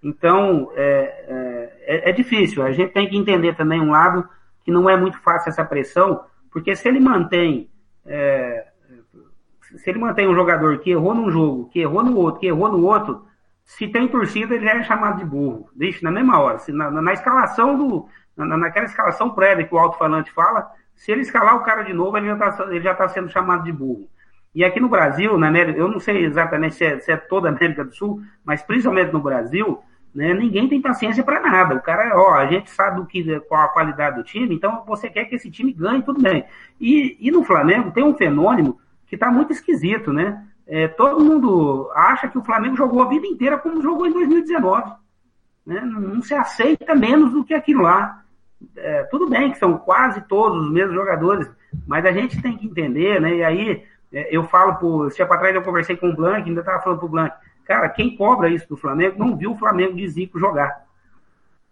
[0.02, 2.62] Então, é, é, é, difícil.
[2.62, 4.26] A gente tem que entender também um lado
[4.64, 7.68] que não é muito fácil essa pressão, porque se ele mantém
[8.06, 8.66] é,
[9.76, 12.70] se ele mantém um jogador que errou num jogo, que errou no outro, que errou
[12.70, 13.24] no outro,
[13.64, 15.68] se tem torcida, ele já é chamado de burro.
[15.74, 16.58] Deixa na mesma hora.
[16.58, 18.08] Se na, na escalação do.
[18.36, 22.16] Na, naquela escalação prévia que o alto-falante fala, se ele escalar o cara de novo,
[22.16, 24.08] ele já está tá sendo chamado de burro.
[24.54, 27.48] E aqui no Brasil, na América, eu não sei exatamente se é, se é toda
[27.48, 29.80] a América do Sul, mas principalmente no Brasil,
[30.12, 31.76] né, ninguém tem paciência para nada.
[31.76, 35.08] O cara, ó, a gente sabe o que, qual a qualidade do time, então você
[35.08, 36.44] quer que esse time ganhe, tudo bem.
[36.80, 38.76] E, e no Flamengo tem um fenômeno
[39.10, 40.46] que está muito esquisito, né?
[40.66, 44.92] É, todo mundo acha que o Flamengo jogou a vida inteira como jogou em 2019.
[45.66, 45.80] Né?
[45.80, 48.22] Não se aceita menos do que aquilo lá.
[48.76, 51.50] É, tudo bem que são quase todos os mesmos jogadores,
[51.86, 53.34] mas a gente tem que entender, né?
[53.34, 56.60] E aí É, eu falo, por, esse tempo atrás eu conversei com o Blank, ainda
[56.60, 60.08] estava falando pro Blank, cara, quem cobra isso do Flamengo não viu o Flamengo de
[60.08, 60.84] Zico jogar.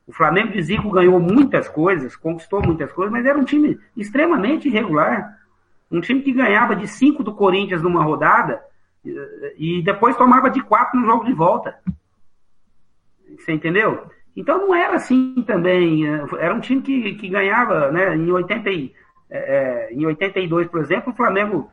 [0.07, 4.69] O Flamengo de Zico ganhou muitas coisas, conquistou muitas coisas, mas era um time extremamente
[4.69, 5.38] irregular.
[5.91, 8.63] Um time que ganhava de cinco do Corinthians numa rodada
[9.57, 11.79] e depois tomava de quatro no jogo de volta.
[13.39, 14.07] Você entendeu?
[14.37, 16.07] Então não era assim também.
[16.39, 18.15] Era um time que, que ganhava, né?
[18.15, 18.89] Em, 80, é,
[19.31, 21.71] é, em 82, por exemplo, o Flamengo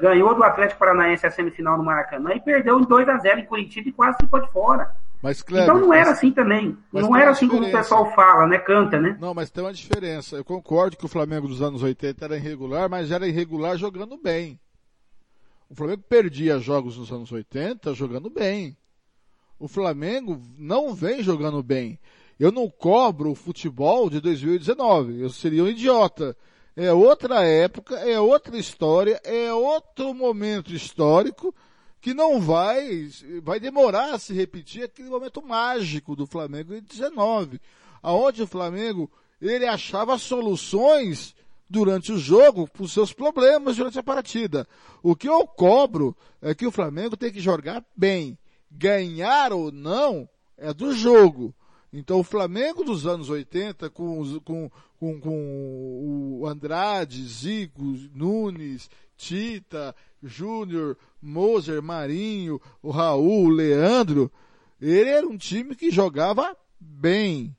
[0.00, 3.44] ganhou do Atlético Paranaense a semifinal no Maracanã e perdeu em 2 a 0 em
[3.44, 4.90] Curitiba e quase ficou de fora.
[5.22, 6.76] Mas, Kleber, então não era assim também.
[6.92, 8.58] Não era assim como o pessoal fala, né?
[8.58, 9.16] Canta, né?
[9.20, 10.36] Não, mas tem uma diferença.
[10.36, 14.60] Eu concordo que o Flamengo dos anos 80 era irregular, mas era irregular jogando bem.
[15.68, 18.76] O Flamengo perdia jogos nos anos 80 jogando bem.
[19.58, 21.98] O Flamengo não vem jogando bem.
[22.38, 25.20] Eu não cobro o futebol de 2019.
[25.20, 26.36] Eu seria um idiota.
[26.76, 31.54] É outra época, é outra história, é outro momento histórico
[32.06, 33.10] que não vai,
[33.42, 37.60] vai demorar a se repetir aquele momento mágico do Flamengo em 19,
[38.00, 39.10] aonde o Flamengo
[39.42, 41.34] ele achava soluções
[41.68, 44.68] durante o jogo para os seus problemas durante a partida.
[45.02, 48.38] O que eu cobro é que o Flamengo tem que jogar bem.
[48.70, 51.52] Ganhar ou não é do jogo.
[51.92, 57.82] Então o Flamengo dos anos 80, com, com, com, com o Andrade, Zico,
[58.14, 59.92] Nunes, Tita,
[60.26, 64.30] Júnior, Moser, Marinho, o Raul, o Leandro,
[64.80, 67.56] ele era um time que jogava bem.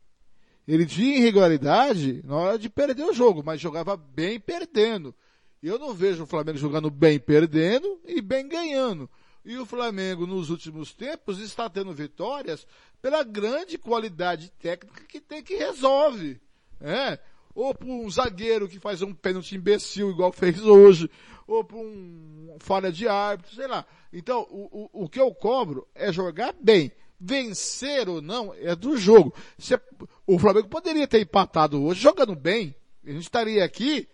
[0.68, 5.16] Ele tinha irregularidade na hora de perder o jogo, mas jogava bem perdendo.
[5.64, 9.10] Eu não vejo o Flamengo jogando bem perdendo e bem ganhando.
[9.44, 12.68] E o Flamengo, nos últimos tempos, está tendo vitórias
[13.02, 16.40] pela grande qualidade técnica que tem que resolve.
[16.82, 17.18] É.
[17.58, 21.10] Ou por um zagueiro que faz um pênalti imbecil, igual fez hoje,
[21.48, 23.84] ou por um falha de árbitro, sei lá.
[24.14, 28.96] Então, o, o, o que eu cobro é jogar bem vencer ou não é do
[28.96, 29.34] jogo.
[29.58, 29.82] Se, é,
[30.28, 32.76] o Flamengo poderia ter empatado hoje jogando bem.
[33.04, 34.08] A gente estaria aqui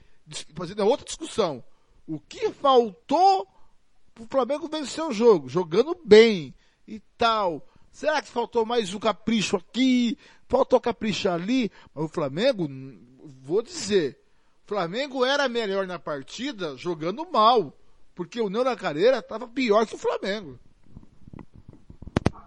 [0.56, 1.62] fazendo outra discussão.
[2.08, 3.45] O que faltou
[4.15, 5.49] para o Flamengo vencer o jogo?
[5.49, 6.56] Jogando bem
[6.88, 7.67] e tal.
[7.91, 10.17] Será que faltou mais um capricho aqui?
[10.47, 11.69] Faltou capricho ali?
[11.93, 12.69] Mas o Flamengo,
[13.42, 14.18] vou dizer,
[14.66, 17.74] Flamengo era melhor na partida jogando mal.
[18.16, 20.60] Porque o Neo Careira estava pior que o Flamengo.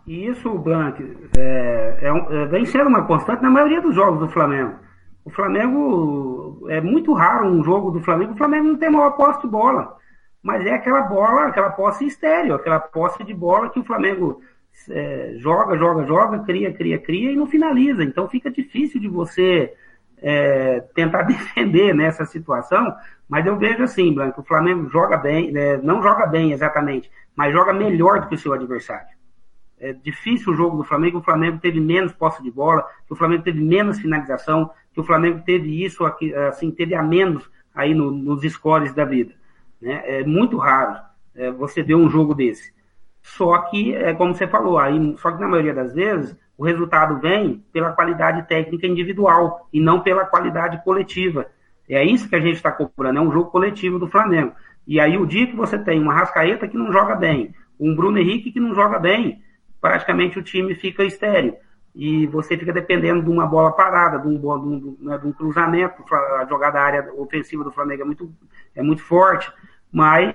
[0.07, 1.03] E isso, Blanc,
[1.37, 4.79] é, é, é, vem sendo uma constante na maioria dos jogos do Flamengo.
[5.25, 9.43] O Flamengo, é muito raro um jogo do Flamengo, o Flamengo não tem maior posse
[9.43, 9.97] de bola.
[10.41, 14.41] Mas é aquela bola, aquela posse estéreo, aquela posse de bola que o Flamengo
[14.89, 18.05] é, joga, joga, joga, cria, cria, cria e não finaliza.
[18.05, 19.75] Então fica difícil de você
[20.18, 22.94] é, tentar defender nessa situação.
[23.29, 27.52] Mas eu vejo assim, Blanco, o Flamengo joga bem, é, não joga bem exatamente, mas
[27.52, 29.16] joga melhor do que o seu adversário
[29.79, 33.16] é difícil o jogo do Flamengo, o Flamengo teve menos posse de bola, que o
[33.16, 37.94] Flamengo teve menos finalização, que o Flamengo teve isso aqui, assim, teve a menos aí
[37.94, 39.35] no, nos scores da vida.
[39.81, 40.02] Né?
[40.05, 40.98] É muito raro
[41.35, 42.74] é, você ver um jogo desse.
[43.22, 47.21] Só que, é como você falou, aí, só que na maioria das vezes o resultado
[47.21, 51.47] vem pela qualidade técnica individual e não pela qualidade coletiva.
[51.88, 54.53] É isso que a gente está cobrando, é um jogo coletivo do Flamengo.
[54.87, 58.19] E aí o dia que você tem uma Rascaeta que não joga bem, um Bruno
[58.19, 59.42] Henrique que não joga bem,
[59.81, 61.55] praticamente o time fica estéreo.
[61.95, 65.33] E você fica dependendo de uma bola parada, de um, de um, né, de um
[65.33, 66.05] cruzamento.
[66.38, 68.35] A jogada área ofensiva do Flamengo é muito,
[68.75, 69.51] é muito forte,
[69.90, 70.35] mas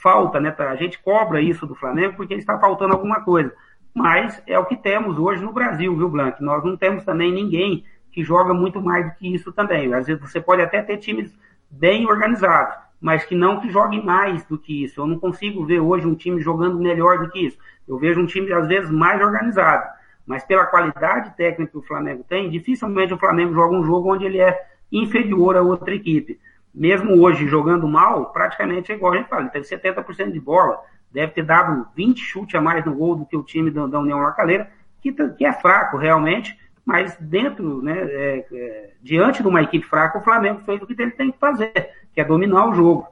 [0.00, 0.54] falta, né?
[0.58, 3.52] A gente cobra isso do Flamengo porque está faltando alguma coisa.
[3.98, 6.40] Mas é o que temos hoje no Brasil, viu, Blanc?
[6.40, 9.92] Nós não temos também ninguém que joga muito mais do que isso também.
[9.92, 11.36] Às vezes você pode até ter times
[11.68, 15.00] bem organizados, mas que não que joguem mais do que isso.
[15.00, 17.58] Eu não consigo ver hoje um time jogando melhor do que isso.
[17.88, 19.90] Eu vejo um time, às vezes, mais organizado.
[20.24, 24.26] Mas pela qualidade técnica que o Flamengo tem, dificilmente o Flamengo joga um jogo onde
[24.26, 26.38] ele é inferior a outra equipe.
[26.72, 30.80] Mesmo hoje jogando mal, praticamente é igual a gente fala, ele teve 70% de bola,
[31.10, 34.00] deve ter dado 20 chutes a mais no gol do que o time da, da
[34.00, 39.62] União Lacaleira, que, que é fraco realmente, mas dentro, né, é, é, diante de uma
[39.62, 41.72] equipe fraca, o Flamengo fez o que ele tem que fazer,
[42.12, 43.06] que é dominar o jogo.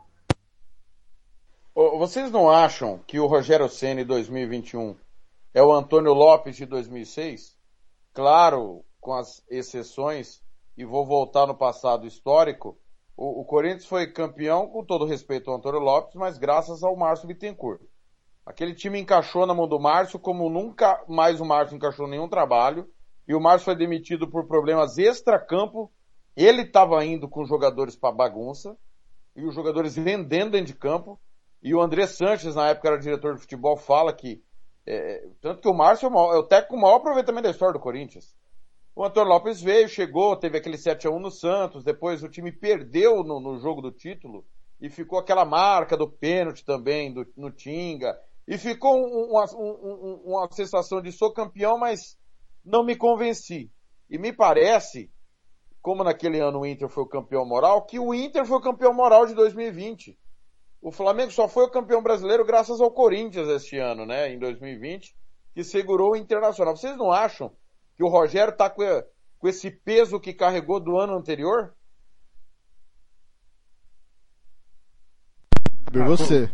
[1.75, 4.97] Vocês não acham que o Rogério Ceni 2021
[5.53, 7.55] é o Antônio Lopes de 2006?
[8.15, 10.43] Claro, com as exceções,
[10.75, 12.79] e vou voltar no passado histórico,
[13.17, 17.27] o, o Corinthians foi campeão, com todo respeito ao Antônio Lopes, mas graças ao Márcio
[17.27, 17.81] Bittencourt.
[18.45, 22.89] Aquele time encaixou na mão do Márcio como nunca mais o Márcio encaixou nenhum trabalho,
[23.27, 25.91] e o Márcio foi demitido por problemas extra-campo.
[26.37, 28.77] Ele estava indo com os jogadores para bagunça,
[29.35, 31.19] e os jogadores vendendo dentro de campo,
[31.63, 34.41] E o André Sanches, na época era diretor de futebol, fala que
[34.87, 37.45] é, tanto que o Márcio é o, maior, é o técnico com o maior aproveitamento
[37.45, 38.37] da história do Corinthians.
[38.99, 43.39] O Antônio Lopes veio, chegou, teve aquele 7x1 no Santos, depois o time perdeu no,
[43.39, 44.43] no jogo do título
[44.81, 48.19] e ficou aquela marca do pênalti também do, no Tinga.
[48.49, 52.17] E ficou uma, um, uma sensação de sou campeão, mas
[52.65, 53.71] não me convenci.
[54.09, 55.11] E me parece,
[55.83, 58.95] como naquele ano o Inter foi o campeão moral, que o Inter foi o campeão
[58.95, 60.19] moral de 2020.
[60.81, 65.15] O Flamengo só foi o campeão brasileiro graças ao Corinthians este ano, né, em 2020,
[65.53, 66.75] que segurou o Internacional.
[66.75, 67.53] Vocês não acham
[67.97, 68.83] que o Rogério está com,
[69.39, 71.73] com esse peso que carregou do ano anterior?
[75.91, 76.51] De você.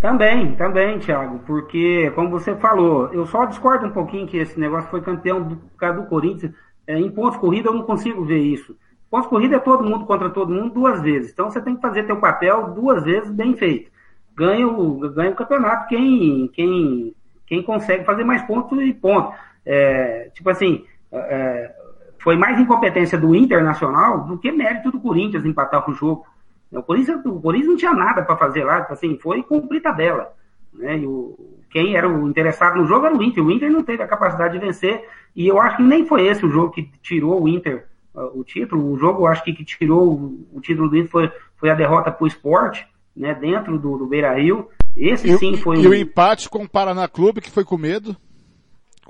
[0.00, 4.90] Também, também, Thiago, porque, como você falou, eu só discordo um pouquinho que esse negócio
[4.90, 6.52] foi campeão do, por causa do Corinthians.
[6.86, 8.76] É, em pontos corrida eu não consigo ver isso.
[9.10, 11.32] Pontos corrida é todo mundo contra todo mundo duas vezes.
[11.32, 13.90] Então você tem que fazer teu papel duas vezes bem feito.
[14.36, 17.14] Ganha o, ganha o campeonato quem, quem,
[17.46, 19.32] quem consegue fazer mais pontos e ponto.
[19.64, 21.74] É, tipo assim, é,
[22.18, 26.26] foi mais incompetência do Internacional do que mérito do Corinthians empatar o jogo.
[26.72, 30.32] O Corinthians, o Corinthians não tinha nada para fazer lá, tipo assim, foi cumprir tabela.
[30.72, 30.98] Né?
[30.98, 31.38] E o,
[31.70, 33.44] quem era o interessado no jogo era o Inter.
[33.44, 36.44] O Inter não teve a capacidade de vencer, e eu acho que nem foi esse
[36.44, 38.92] o jogo que tirou o Inter o título.
[38.92, 42.24] O jogo, acho que, que tirou o, o título dele foi, foi a derrota para
[42.24, 42.86] o esporte,
[43.16, 44.68] né, dentro do, do Beira Rio.
[44.96, 45.90] Esse e, sim foi E um...
[45.90, 48.16] o empate com o Paraná Clube, que foi com medo.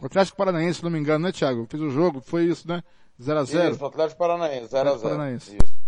[0.01, 1.66] O Atlético Paranaense, se não me engano, né, Thiago?
[1.70, 2.82] Fez o jogo, foi isso, né?
[3.20, 3.70] 0x0.
[3.70, 5.37] Isso, o Atlético Paranaense, 0x0.
[5.37, 5.85] Isso.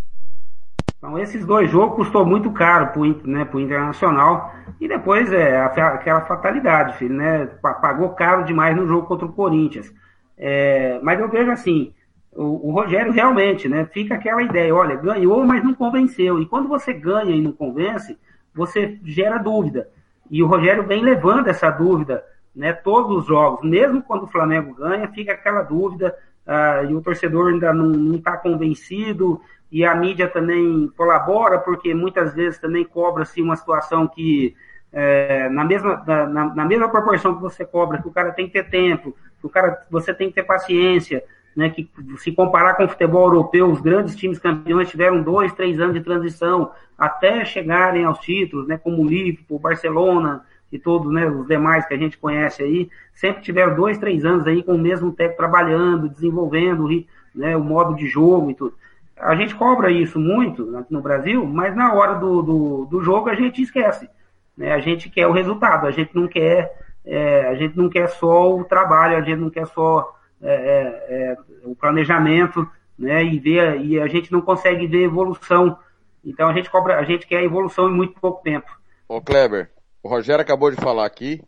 [0.98, 4.52] Então, esses dois jogos custou muito caro pro, né, pro Internacional.
[4.80, 7.46] E depois é aquela fatalidade, filho, né?
[7.60, 9.92] Pagou caro demais no jogo contra o Corinthians.
[10.38, 11.92] É, mas eu vejo assim,
[12.32, 16.40] o, o, Rogério realmente, né, fica aquela ideia, olha, ganhou, mas não convenceu.
[16.40, 18.18] E quando você ganha e não convence,
[18.56, 19.88] você gera dúvida.
[20.30, 24.74] E o Rogério vem levando essa dúvida, né, todos os jogos, mesmo quando o Flamengo
[24.74, 29.40] ganha, fica aquela dúvida, uh, e o torcedor ainda não está convencido,
[29.70, 34.56] e a mídia também colabora, porque muitas vezes também cobra-se uma situação que,
[34.92, 38.52] é, na, mesma, na, na mesma proporção que você cobra, que o cara tem que
[38.52, 41.22] ter tempo, que o cara, você tem que ter paciência,
[41.56, 41.88] né, que
[42.18, 46.02] se comparar com o futebol europeu, os grandes times campeões tiveram dois, três anos de
[46.02, 51.86] transição até chegarem aos títulos, né, como o Liverpool, Barcelona e todos né, os demais
[51.86, 55.38] que a gente conhece aí, sempre tiveram dois, três anos aí com o mesmo técnico
[55.38, 56.86] trabalhando, desenvolvendo
[57.34, 58.74] né, o modo de jogo e tudo.
[59.18, 63.30] A gente cobra isso muito aqui no Brasil, mas na hora do, do, do jogo
[63.30, 64.08] a gente esquece.
[64.56, 64.72] Né?
[64.72, 66.70] A gente quer o resultado, a gente não quer,
[67.04, 71.32] é, a gente não quer só o trabalho, a gente não quer só é, é,
[71.32, 72.68] é, o planejamento,
[72.98, 73.24] né?
[73.24, 75.78] E ver e a gente não consegue ver evolução.
[76.24, 78.66] Então a gente cobra, a gente quer evolução em muito pouco tempo.
[79.08, 79.70] Ô Kleber,
[80.02, 81.42] o Rogério acabou de falar aqui.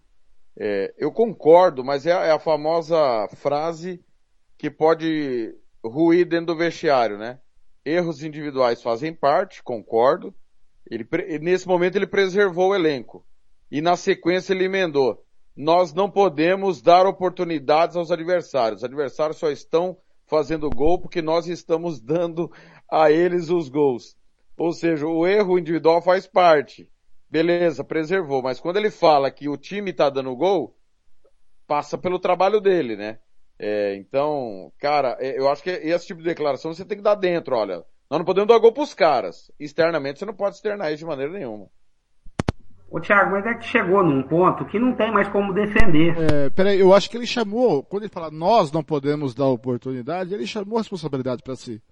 [0.57, 4.01] É, eu concordo, mas é, é, a famosa frase
[4.57, 7.39] que pode ruir dentro do vestiário, né?
[7.84, 10.34] Erros individuais fazem parte, concordo.
[10.91, 11.07] Ele,
[11.41, 13.24] nesse momento ele preservou o elenco.
[13.70, 15.22] E na sequência ele emendou
[15.59, 18.81] nós não podemos dar oportunidades aos adversários.
[18.81, 22.49] Os adversários só estão fazendo gol porque nós estamos dando
[22.89, 24.17] a eles os gols.
[24.57, 26.89] Ou seja, o erro individual faz parte.
[27.29, 28.41] Beleza, preservou.
[28.41, 30.77] Mas quando ele fala que o time está dando gol,
[31.67, 33.19] passa pelo trabalho dele, né?
[33.59, 37.17] É, então, cara, é, eu acho que esse tipo de declaração você tem que dar
[37.17, 37.85] dentro, olha.
[38.09, 39.51] Nós não podemos dar gol pros caras.
[39.59, 41.69] Externamente você não pode externar isso de maneira nenhuma.
[42.91, 46.14] Ô Thiago, mas é que chegou num ponto que não tem mais como defender.
[46.16, 50.32] É, peraí, eu acho que ele chamou, quando ele fala nós não podemos dar oportunidade,
[50.32, 51.82] ele chamou a responsabilidade para si.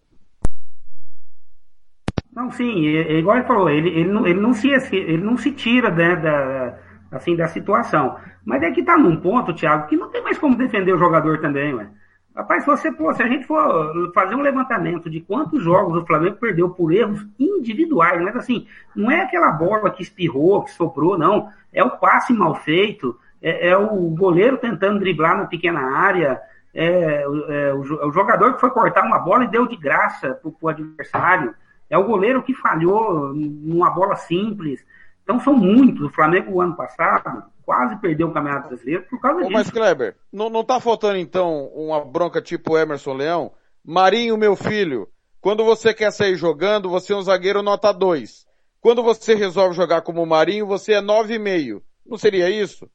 [2.34, 5.36] Não, sim, é, é, igual ele falou, ele, ele, não, ele, não se, ele não
[5.36, 6.78] se tira né, da,
[7.10, 8.16] assim, da situação.
[8.44, 11.40] Mas é que tá num ponto, Thiago, que não tem mais como defender o jogador
[11.40, 11.88] também, ué.
[12.36, 16.04] Rapaz, se você, pô, se a gente for fazer um levantamento de quantos jogos o
[16.04, 21.16] Flamengo perdeu por erros individuais, mas assim, não é aquela bola que espirrou, que soprou,
[21.16, 21.48] não.
[21.72, 26.38] É o passe mal feito, é, é o goleiro tentando driblar na pequena área,
[26.74, 30.34] é, é, o, é, o, jogador que foi cortar uma bola e deu de graça
[30.34, 31.54] pro, pro adversário,
[31.88, 34.84] é o goleiro que falhou numa bola simples.
[35.22, 36.04] Então são muitos.
[36.04, 39.52] O Flamengo, o ano passado, quase perdeu o Campeonato Brasileiro por causa disso.
[39.52, 43.52] Mas, Kleber, não, não tá faltando então uma bronca tipo Emerson Leão?
[43.84, 45.08] Marinho, meu filho,
[45.40, 48.46] quando você quer sair jogando, você é um zagueiro nota 2.
[48.80, 51.82] Quando você resolve jogar como Marinho, você é 9,5.
[52.06, 52.88] Não seria isso?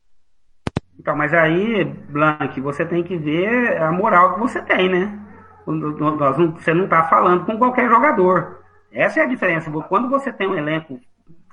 [0.98, 5.20] Então, mas aí, Blank, você tem que ver a moral que você tem, né?
[5.66, 8.62] Você não está falando com qualquer jogador.
[8.92, 9.72] Essa é a diferença.
[9.90, 11.00] Quando você tem um elenco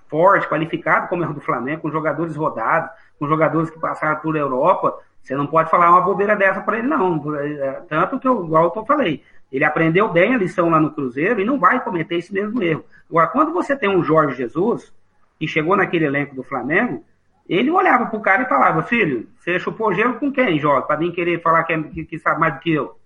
[0.09, 4.37] forte, qualificado como é o do Flamengo, com jogadores rodados, com jogadores que passaram por
[4.37, 7.35] Europa, você não pode falar uma bobeira dessa para ele, não.
[7.37, 11.41] É, tanto que eu, igual eu falei, ele aprendeu bem a lição lá no Cruzeiro
[11.41, 12.85] e não vai cometer esse mesmo erro.
[13.09, 14.93] Agora, quando você tem um Jorge Jesus,
[15.39, 17.05] que chegou naquele elenco do Flamengo,
[17.49, 20.87] ele olhava pro cara e falava, filho, você chupou gelo com quem, Jorge?
[20.87, 22.99] Para mim querer falar que, é, que, que, sabe mais do que eu.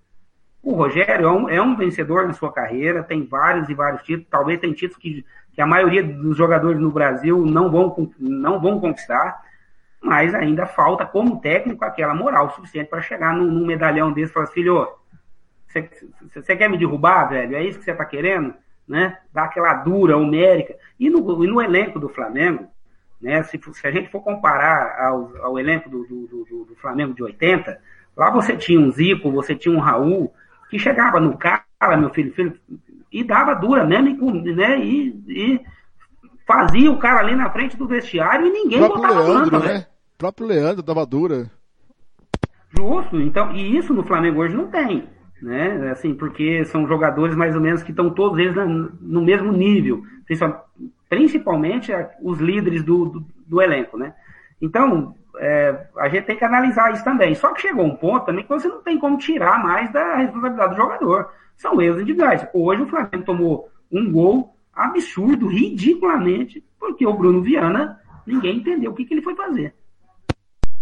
[0.61, 4.27] O Rogério é um, é um, vencedor na sua carreira, tem vários e vários títulos,
[4.29, 8.79] talvez tem títulos que, que a maioria dos jogadores no Brasil não vão, não vão
[8.79, 9.41] conquistar,
[10.03, 14.33] mas ainda falta, como técnico, aquela moral suficiente para chegar num, num, medalhão desse e
[14.33, 14.87] falar, filho,
[16.33, 17.55] você quer me derrubar, velho?
[17.55, 18.53] É isso que você está querendo?
[18.85, 19.17] Né?
[19.33, 20.75] Dar aquela dura, homérica.
[20.99, 22.67] E no, e no elenco do Flamengo,
[23.21, 23.41] né?
[23.43, 27.23] Se, se a gente for comparar ao, ao elenco do, do, do, do, Flamengo de
[27.23, 27.79] 80,
[28.17, 30.33] lá você tinha um Zico, você tinha um Raul,
[30.69, 31.63] que chegava no cara,
[31.97, 32.59] meu filho, filho
[33.09, 34.77] e dava dura mesmo, né?
[34.79, 35.61] E, e
[36.45, 39.73] fazia o cara ali na frente do vestiário e ninguém botava Leandro, né?
[39.73, 39.85] né?
[40.23, 41.51] Próprio Leandro dava dura.
[42.69, 45.03] Justo, então, e isso no Flamengo hoje não tem,
[45.41, 45.91] né?
[45.91, 48.55] Assim, porque são jogadores mais ou menos que estão todos eles
[49.01, 50.01] no mesmo nível
[51.09, 54.15] principalmente os líderes do, do, do elenco, né?
[54.61, 57.35] Então, é, a gente tem que analisar isso também.
[57.35, 60.73] Só que chegou um ponto também que você não tem como tirar mais da responsabilidade
[60.73, 61.33] do jogador.
[61.57, 62.47] São erros individuais.
[62.53, 68.95] Hoje o Flamengo tomou um gol absurdo, ridiculamente, porque o Bruno Viana, ninguém entendeu o
[68.95, 69.75] que, que ele foi fazer.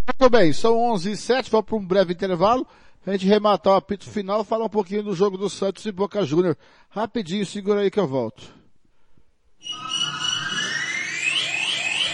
[0.08, 2.66] Muito bem, são 11 e 7, vamos para um breve intervalo.
[3.06, 6.24] A gente rematar o apito final, falar um pouquinho do jogo do Santos e Boca
[6.24, 6.56] Júnior.
[6.90, 8.44] Rapidinho, segura aí que eu volto.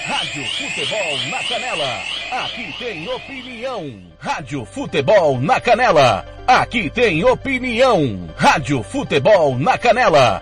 [0.05, 2.01] Rádio Futebol na Canela.
[2.31, 4.03] Aqui tem opinião.
[4.19, 6.25] Rádio Futebol na Canela.
[6.47, 8.29] Aqui tem opinião.
[8.37, 10.41] Rádio Futebol na Canela.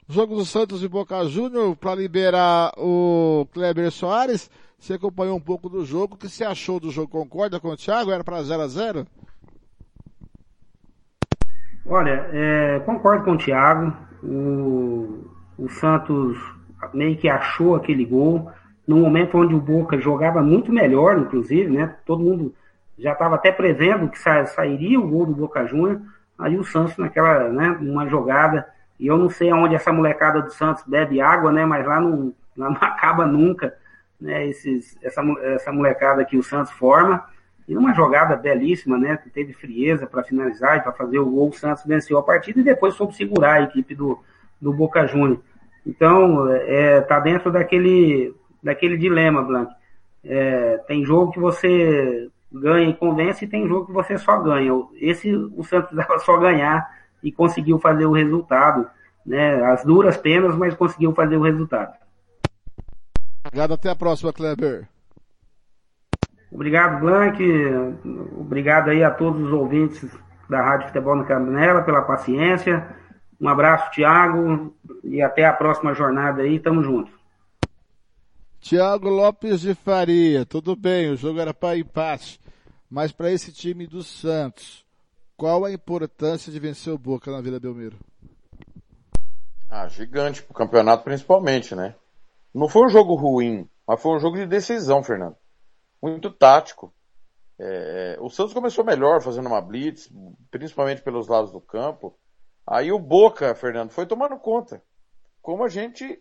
[0.07, 4.47] jogo do Santos e Boca Júnior, para liberar o Kleber Soares.
[4.79, 6.13] Você acompanhou um pouco do jogo.
[6.13, 7.09] O que você achou do jogo?
[7.09, 8.11] Concorda com o Thiago?
[8.11, 9.07] Era para 0 a 0
[11.85, 13.91] Olha, é, concordo com o Thiago.
[14.23, 15.25] O,
[15.57, 16.37] o Santos
[16.93, 18.51] meio que achou aquele gol.
[18.87, 21.95] No momento onde o Boca jogava muito melhor, inclusive, né?
[22.05, 22.53] Todo mundo
[22.97, 26.01] já estava até prevendo que sa sairia o gol do Boca Júnior.
[26.37, 28.65] Aí o Santos naquela, né, uma jogada.
[28.99, 31.65] E eu não sei aonde essa molecada do Santos bebe água, né?
[31.65, 33.73] Mas lá não, lá não acaba nunca
[34.19, 37.23] né, esses, essa, essa molecada que o Santos forma.
[37.67, 39.17] E numa jogada belíssima, né?
[39.17, 42.61] Que teve frieza para finalizar e para fazer o gol, o Santos venceu a partida
[42.61, 44.17] e depois soube segurar a equipe do,
[44.59, 45.41] do Boca Juniors.
[45.85, 49.71] Então, é, tá dentro daquele, daquele dilema, Blanc.
[50.23, 54.71] É, tem jogo que você ganha e convence e tem jogo que você só ganha.
[54.95, 56.89] Esse o Santos dava só ganhar
[57.21, 58.89] e conseguiu fazer o resultado.
[59.25, 59.61] Né?
[59.65, 61.93] As duras penas, mas conseguiu fazer o resultado.
[63.47, 64.87] Obrigado, até a próxima, Kleber.
[66.51, 67.43] Obrigado, Blank.
[68.37, 70.09] Obrigado aí a todos os ouvintes
[70.49, 72.95] da Rádio Futebol na Canela pela paciência.
[73.39, 76.59] Um abraço, Thiago, e até a próxima jornada aí.
[76.59, 77.11] Tamo junto.
[78.59, 82.39] Tiago Lopes de Faria, tudo bem, o jogo era para empate,
[82.89, 84.83] mas para esse time do Santos,
[85.37, 87.95] qual a importância de vencer o Boca na Vila Belmiro?
[89.69, 91.93] Ah, gigante pro campeonato principalmente, né?
[92.57, 95.37] Não foi um jogo ruim, mas foi um jogo de decisão, Fernando.
[96.01, 96.91] Muito tático.
[97.59, 100.09] É, o Santos começou melhor fazendo uma blitz,
[100.49, 102.17] principalmente pelos lados do campo.
[102.65, 104.81] Aí o Boca, Fernando, foi tomando conta.
[105.39, 106.19] Como a gente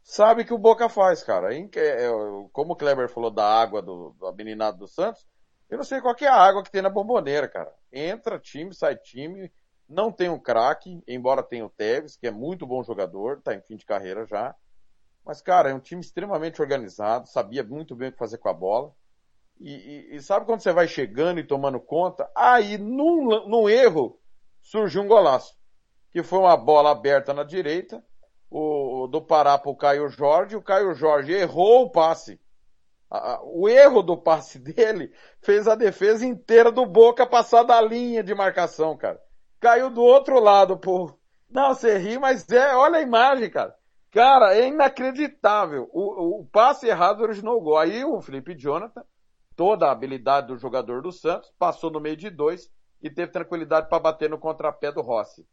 [0.00, 1.52] sabe que o Boca faz, cara.
[1.52, 2.08] É,
[2.52, 5.26] como o Kleber falou da água do, do meninado do Santos,
[5.68, 7.74] eu não sei qual é a água que tem na bomboneira, cara.
[7.92, 9.52] Entra time, sai time,
[9.88, 13.60] não tem um craque, embora tenha o Tevez, que é muito bom jogador, tá em
[13.60, 14.54] fim de carreira já.
[15.24, 18.52] Mas, cara, é um time extremamente organizado, sabia muito bem o que fazer com a
[18.52, 18.92] bola.
[19.58, 22.28] E, e, e, sabe quando você vai chegando e tomando conta?
[22.34, 24.20] Aí, num, num erro,
[24.60, 25.56] surgiu um golaço.
[26.10, 28.04] Que foi uma bola aberta na direita,
[28.50, 32.40] o, do Pará para o Caio Jorge, o Caio Jorge errou o passe.
[33.44, 38.34] O erro do passe dele fez a defesa inteira do Boca passar da linha de
[38.34, 39.20] marcação, cara.
[39.60, 41.16] Caiu do outro lado, pô.
[41.48, 43.74] Não, você ri, mas é, olha a imagem, cara.
[44.14, 45.90] Cara, é inacreditável.
[45.92, 47.76] O, o passe errado originou o gol.
[47.76, 49.04] Aí o Felipe Jonathan
[49.56, 52.70] toda a habilidade do jogador do Santos, passou no meio de dois
[53.02, 55.46] e teve tranquilidade para bater no contrapé do Rossi.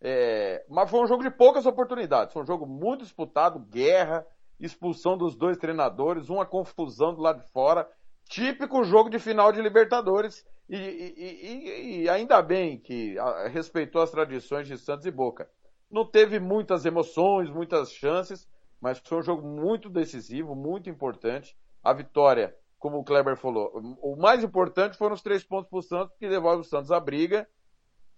[0.00, 4.26] É, mas foi um jogo de poucas oportunidades, foi um jogo muito disputado, guerra,
[4.58, 7.88] expulsão dos dois treinadores, uma confusão do lado de fora,
[8.28, 13.16] típico jogo de final de Libertadores, e, e, e, e ainda bem que
[13.50, 15.48] respeitou as tradições de Santos e Boca.
[15.92, 18.48] Não teve muitas emoções, muitas chances,
[18.80, 21.56] mas foi um jogo muito decisivo, muito importante.
[21.84, 23.70] A vitória como o Kleber falou,
[24.02, 26.98] o mais importante foram os três pontos para o Santos, que devolve o Santos à
[26.98, 27.48] briga.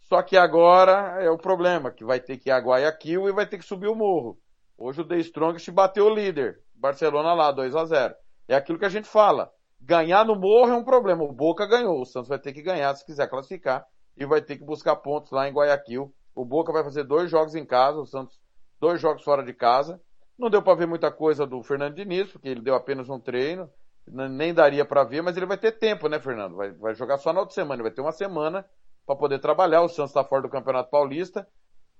[0.01, 3.47] Só que agora é o problema, que vai ter que ir a Guayaquil e vai
[3.47, 4.41] ter que subir o morro.
[4.79, 6.63] Hoje o The Strongest bateu o líder.
[6.75, 8.15] Barcelona lá, 2 a 0
[8.49, 9.53] É aquilo que a gente fala.
[9.79, 11.25] Ganhar no morro é um problema.
[11.25, 12.01] O Boca ganhou.
[12.01, 13.87] O Santos vai ter que ganhar se quiser classificar.
[14.17, 16.11] E vai ter que buscar pontos lá em Guayaquil.
[16.35, 17.99] O Boca vai fazer dois jogos em casa.
[17.99, 18.39] O Santos,
[18.81, 20.01] dois jogos fora de casa.
[20.39, 23.71] Não deu para ver muita coisa do Fernando Diniz, porque ele deu apenas um treino
[24.07, 26.57] nem daria para ver, mas ele vai ter tempo, né, Fernando?
[26.57, 28.65] Vai, vai jogar só na outra semana, ele vai ter uma semana
[29.07, 29.83] para poder trabalhar.
[29.83, 31.47] O Santos está fora do Campeonato Paulista.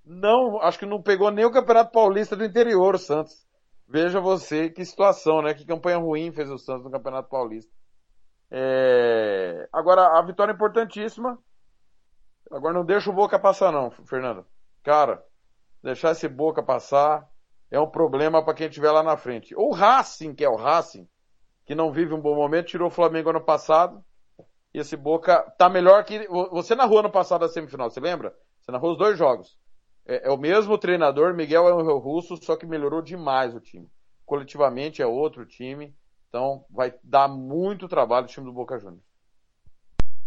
[0.05, 3.47] Não, acho que não pegou nem o Campeonato Paulista do interior, o Santos.
[3.89, 5.55] Veja você que situação, né?
[5.55, 7.73] Que campanha ruim fez o Santos no Campeonato Paulista.
[8.51, 9.69] É...
[9.73, 11.39] Agora, a vitória é importantíssima.
[12.51, 14.47] Agora não deixa o Boca passar, não, Fernando.
[14.83, 15.25] Cara,
[15.83, 17.29] deixar esse Boca passar
[17.71, 19.55] é um problema para quem estiver lá na frente.
[19.57, 21.09] O Racing, que é o Racing,
[21.65, 24.05] que não vive um bom momento, tirou o Flamengo ano passado.
[24.73, 26.27] E esse Boca tá melhor que.
[26.29, 28.35] Você narrou ano passado a semifinal, você lembra?
[28.61, 29.59] Você narrou os dois jogos.
[30.07, 33.89] É, é o mesmo treinador, Miguel é um russo, só que melhorou demais o time.
[34.27, 35.95] Coletivamente é outro time.
[36.29, 39.14] Então vai dar muito trabalho o time do Boca Juniors.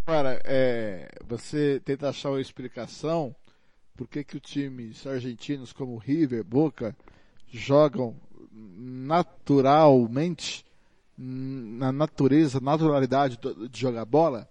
[0.08, 3.36] Cara, é, você tenta achar uma explicação
[3.94, 6.96] por que, que os times argentinos como River, Boca,
[7.50, 8.16] jogam
[8.50, 10.66] naturalmente
[11.18, 13.38] na natureza, naturalidade
[13.70, 14.50] de jogar bola,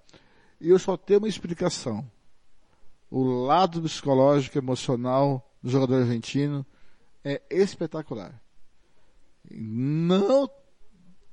[0.61, 2.07] e eu só tenho uma explicação.
[3.11, 6.67] O lado psicológico, emocional do jogador argentino
[7.25, 8.39] é espetacular.
[9.51, 10.51] Não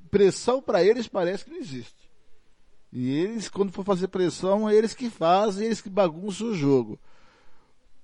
[0.10, 2.03] pressão para eles parece que não existe.
[2.96, 7.00] E eles, quando for fazer pressão, é eles que fazem, eles que bagunçam o jogo.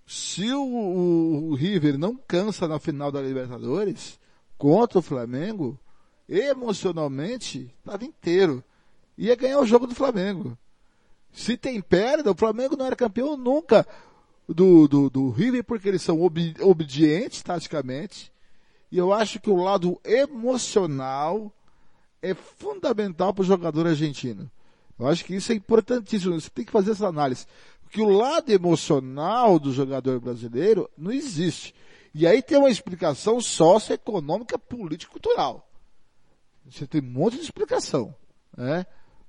[0.08, 4.20] Se o, o, o River não cansa na final da Libertadores
[4.58, 5.80] contra o Flamengo,
[6.28, 8.64] emocionalmente, estava inteiro.
[9.16, 10.58] Ia ganhar o jogo do Flamengo.
[11.32, 13.86] Se tem perda, o Flamengo não era campeão nunca
[14.48, 18.32] do, do, do River, porque eles são ob, obedientes taticamente.
[18.92, 21.54] E eu acho que o lado emocional
[22.24, 24.50] é fundamental para o jogador argentino.
[25.00, 26.40] Eu acho que isso é importantíssimo.
[26.40, 27.46] Você tem que fazer essa análise.
[27.82, 31.74] Porque o lado emocional do jogador brasileiro não existe.
[32.14, 35.68] E aí tem uma explicação socioeconômica, política cultural.
[36.70, 38.14] Você tem um monte de explicação.
[38.56, 38.86] Né?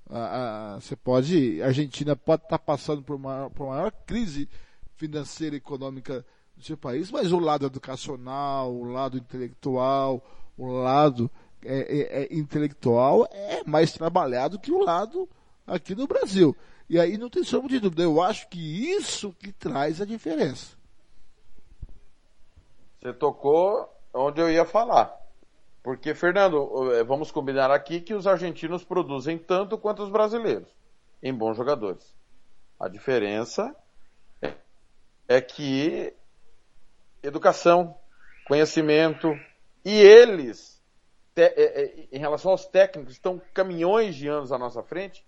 [0.08, 4.48] A, a, você pode, a Argentina pode estar tá passando por uma, por maior crise
[4.96, 6.24] financeira e econômica
[6.56, 10.22] do seu país, mas o lado educacional, o lado intelectual,
[10.58, 11.30] o lado
[11.64, 15.28] é, é, é, intelectual é mais trabalhado que o lado
[15.70, 16.56] aqui no Brasil.
[16.88, 18.02] E aí não tem sombra de dúvida.
[18.02, 18.58] Eu acho que
[18.92, 20.76] isso que traz a diferença.
[23.00, 25.16] Você tocou onde eu ia falar.
[25.82, 30.68] Porque, Fernando, eh, vamos combinar aqui que os argentinos produzem tanto quanto os brasileiros
[31.22, 32.14] em bons jogadores.
[32.78, 33.74] A diferença
[35.26, 36.12] é, que
[37.22, 37.96] educação,
[38.46, 39.32] conhecimento
[39.84, 40.80] e eles
[41.36, 45.24] é, é, em relação aos técnicos, estão caminhões de anos à nossa frente,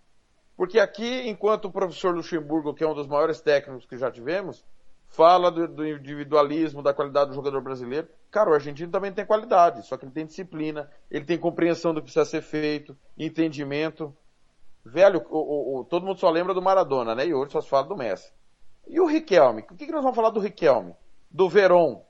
[0.57, 4.64] porque aqui, enquanto o professor Luxemburgo, que é um dos maiores técnicos que já tivemos,
[5.12, 8.09] fala do, do, individualismo, da qualidade do jogador brasileiro.
[8.30, 12.00] Cara, o argentino também tem qualidade, só que ele tem disciplina, ele tem compreensão do
[12.00, 14.14] que precisa ser feito, entendimento.
[14.84, 17.26] Velho, o, o, todo mundo só lembra do Maradona, né?
[17.26, 18.32] E hoje só se fala do Messi.
[18.88, 19.62] E o Riquelme?
[19.62, 20.94] O que, que nós vamos falar do Riquelme?
[21.30, 22.05] Do Veron?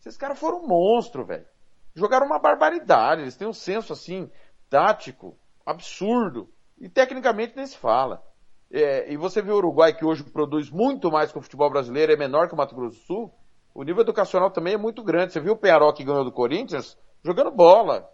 [0.00, 1.46] Esses caras foram um monstro, velho.
[1.94, 4.30] Jogaram uma barbaridade, eles têm um senso assim,
[4.68, 6.48] tático, absurdo.
[6.78, 8.22] E tecnicamente nem se fala.
[8.70, 12.12] É, e você vê o Uruguai que hoje produz muito mais que o futebol brasileiro,
[12.12, 13.34] é menor que o Mato Grosso do Sul.
[13.74, 15.32] O nível educacional também é muito grande.
[15.32, 18.10] Você viu o Penharol que ganhou do Corinthians jogando bola.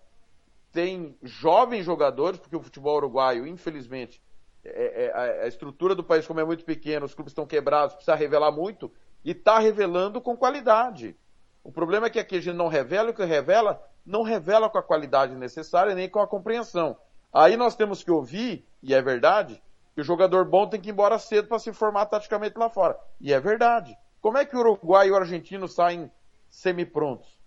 [0.72, 4.22] Tem jovens jogadores, porque o futebol uruguaio, infelizmente,
[4.64, 8.14] é, é, a estrutura do país, como é muito pequeno, os clubes estão quebrados, precisa
[8.14, 8.92] revelar muito,
[9.24, 11.16] e está revelando com qualidade.
[11.64, 14.78] O problema é que aqui a gente não revela, o que revela, não revela com
[14.78, 16.96] a qualidade necessária, nem com a compreensão.
[17.33, 19.62] Aí nós temos que ouvir, e é verdade,
[19.95, 22.99] que o jogador bom tem que ir embora cedo para se formar taticamente lá fora.
[23.20, 23.97] E é verdade.
[24.20, 26.11] Como é que o Uruguai e o argentino saem
[26.49, 27.39] semi-prontos?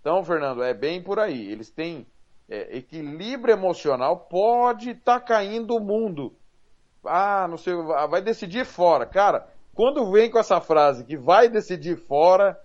[0.00, 1.50] Então, Fernando, é bem por aí.
[1.50, 2.06] Eles têm
[2.48, 6.34] é, equilíbrio emocional, pode estar tá caindo o mundo.
[7.04, 9.06] Ah, não sei, vai decidir fora.
[9.06, 12.58] Cara, quando vem com essa frase que vai decidir fora,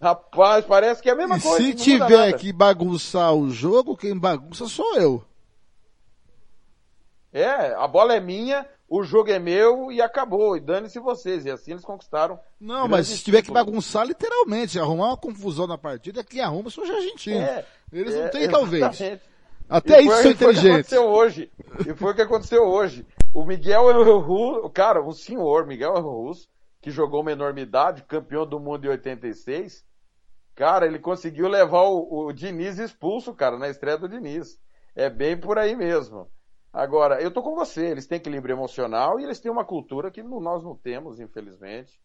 [0.00, 1.64] rapaz, parece que é a mesma e coisa.
[1.64, 5.24] Se tiver que bagunçar o jogo, quem bagunça sou eu.
[7.32, 10.56] É, a bola é minha, o jogo é meu e acabou.
[10.56, 11.44] E dane-se vocês.
[11.44, 12.38] E assim eles conquistaram.
[12.60, 16.82] Não, mas se tiver que bagunçar literalmente, arrumar uma confusão na partida, quem arruma são
[16.82, 17.42] os argentinos.
[17.42, 19.00] É, eles é, não têm, talvez.
[19.68, 20.90] Até isso são inteligentes.
[20.90, 21.50] Foi o que aconteceu hoje.
[21.86, 23.06] E foi o que aconteceu hoje.
[23.32, 26.48] O Miguel Russo, cara, o senhor Miguel Russo,
[26.82, 29.84] que jogou uma enormidade, campeão do mundo em 86,
[30.56, 34.58] cara, ele conseguiu levar o, o Diniz expulso, cara, na estreia do Diniz.
[34.96, 36.28] É bem por aí mesmo.
[36.72, 40.22] Agora, eu tô com você, eles têm equilíbrio emocional e eles têm uma cultura que
[40.22, 42.00] nós não temos, infelizmente.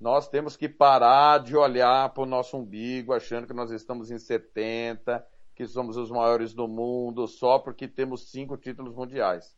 [0.00, 4.18] Nós temos que parar de olhar para o nosso umbigo achando que nós estamos em
[4.18, 9.56] 70, que somos os maiores do mundo só porque temos cinco títulos mundiais.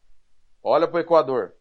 [0.63, 1.55] Olha para o Equador.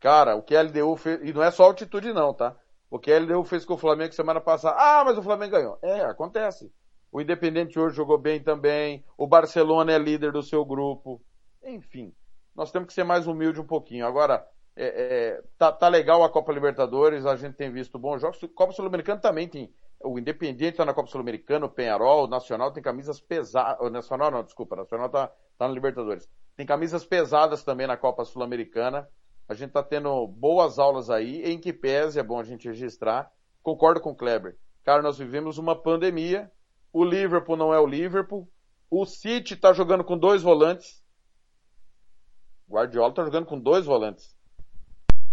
[0.00, 2.56] Cara, o que a LDU fez, e não é só altitude não, tá?
[2.90, 4.76] O que a LDU fez com o Flamengo semana passada.
[4.76, 5.78] Ah, mas o Flamengo ganhou.
[5.80, 6.72] É, acontece.
[7.12, 9.04] O Independente hoje jogou bem também.
[9.16, 11.22] O Barcelona é líder do seu grupo.
[11.62, 12.12] Enfim
[12.54, 14.06] nós temos que ser mais humilde um pouquinho.
[14.06, 14.46] Agora,
[14.76, 18.38] é, é, tá, tá, legal a Copa Libertadores, a gente tem visto bons jogos.
[18.54, 19.72] Copa Sul-Americana também tem.
[20.02, 23.78] O Independiente está na Copa Sul-Americana, o Penharol, o Nacional tem camisas pesadas.
[23.80, 25.28] O Nacional não, desculpa, o Nacional está
[25.58, 26.28] tá na Libertadores.
[26.56, 29.08] Tem camisas pesadas também na Copa Sul-Americana.
[29.48, 33.30] A gente está tendo boas aulas aí, em que pese, é bom a gente registrar.
[33.62, 34.56] Concordo com o Kleber.
[34.84, 36.50] Cara, nós vivemos uma pandemia.
[36.92, 38.48] O Liverpool não é o Liverpool.
[38.90, 41.03] O City está jogando com dois volantes.
[42.68, 44.34] Guardiola tá jogando com dois volantes.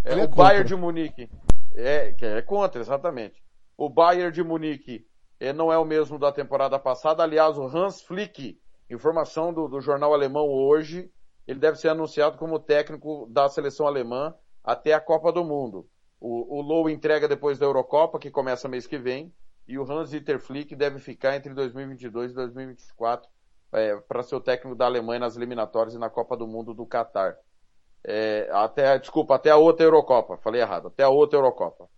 [0.03, 1.29] É, o é Bayern de Munique.
[1.73, 3.41] É, que é contra, exatamente.
[3.77, 5.07] O Bayern de Munique
[5.39, 7.23] é, não é o mesmo da temporada passada.
[7.23, 8.59] Aliás, o Hans Flick,
[8.89, 11.11] informação do, do jornal alemão hoje,
[11.47, 15.87] ele deve ser anunciado como técnico da seleção alemã até a Copa do Mundo.
[16.19, 19.33] O, o Low entrega depois da Eurocopa, que começa mês que vem,
[19.67, 23.29] e o Hans Dieter Flick deve ficar entre 2022 e 2024
[23.71, 26.85] é, para ser o técnico da Alemanha nas eliminatórias e na Copa do Mundo do
[26.85, 27.37] Catar.
[28.03, 30.37] É, até, desculpa, até a outra Eurocopa.
[30.37, 31.89] Falei errado, até a outra Eurocopa.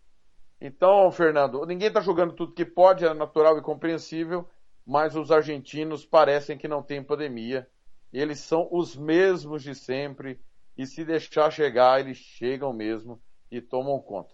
[0.59, 4.47] Então, Fernando, ninguém está jogando tudo que pode, é natural e compreensível,
[4.85, 7.67] mas os argentinos parecem que não tem pandemia.
[8.11, 10.39] Eles são os mesmos de sempre,
[10.77, 13.21] e se deixar chegar, eles chegam mesmo
[13.51, 14.33] e tomam conta.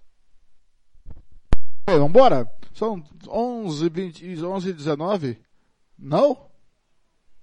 [1.86, 2.48] vamos vambora?
[2.74, 5.42] São 11 20 11 19
[5.98, 6.50] Não?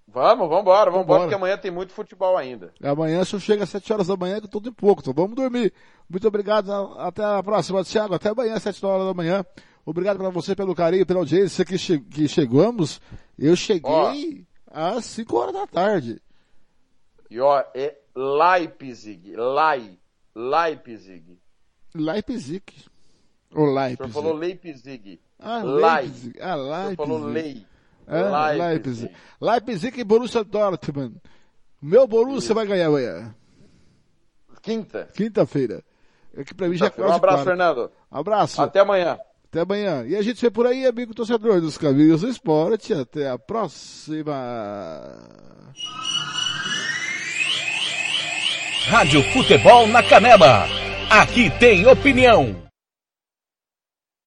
[0.09, 2.73] Vamos, vamos embora, vamos embora, porque amanhã tem muito futebol ainda.
[2.83, 5.73] Amanhã só chega às 7 horas da manhã, que tudo em pouco, então vamos dormir.
[6.09, 9.45] Muito obrigado, até a próxima, Thiago, até amanhã, às 7 horas da manhã.
[9.85, 13.01] Obrigado para você pelo carinho, pela audiência que, che que chegamos.
[13.37, 16.23] Eu cheguei ó, às 5 horas da tarde.
[17.29, 19.99] E ó, é Leipzig, Lai,
[20.35, 21.39] Leipzig.
[21.95, 22.63] Leipzig.
[23.55, 24.03] Ou Leipzig.
[24.03, 25.21] O senhor falou Leipzig.
[25.39, 26.41] Ah, Leipzig.
[26.41, 26.95] Ah, Leipzig.
[26.95, 27.67] O senhor falou Lei.
[28.07, 29.11] É, Leipzig.
[29.41, 31.17] Leipzig e Borussia Dortmund.
[31.83, 33.35] Meu Borussia vai ganhar amanhã.
[34.63, 35.09] Quinta.
[35.15, 35.83] Quinta-feira.
[36.37, 37.91] É que pra mim já é quase Um abraço, Fernando.
[38.11, 38.61] Abraço.
[38.61, 39.19] Até amanhã.
[39.49, 40.05] Até amanhã.
[40.07, 42.93] E a gente vê por aí, amigo torcedor dos Caminhos do Esporte.
[42.93, 44.35] Até a próxima.
[48.87, 50.67] Rádio Futebol na Canela.
[51.11, 52.66] Aqui tem opinião.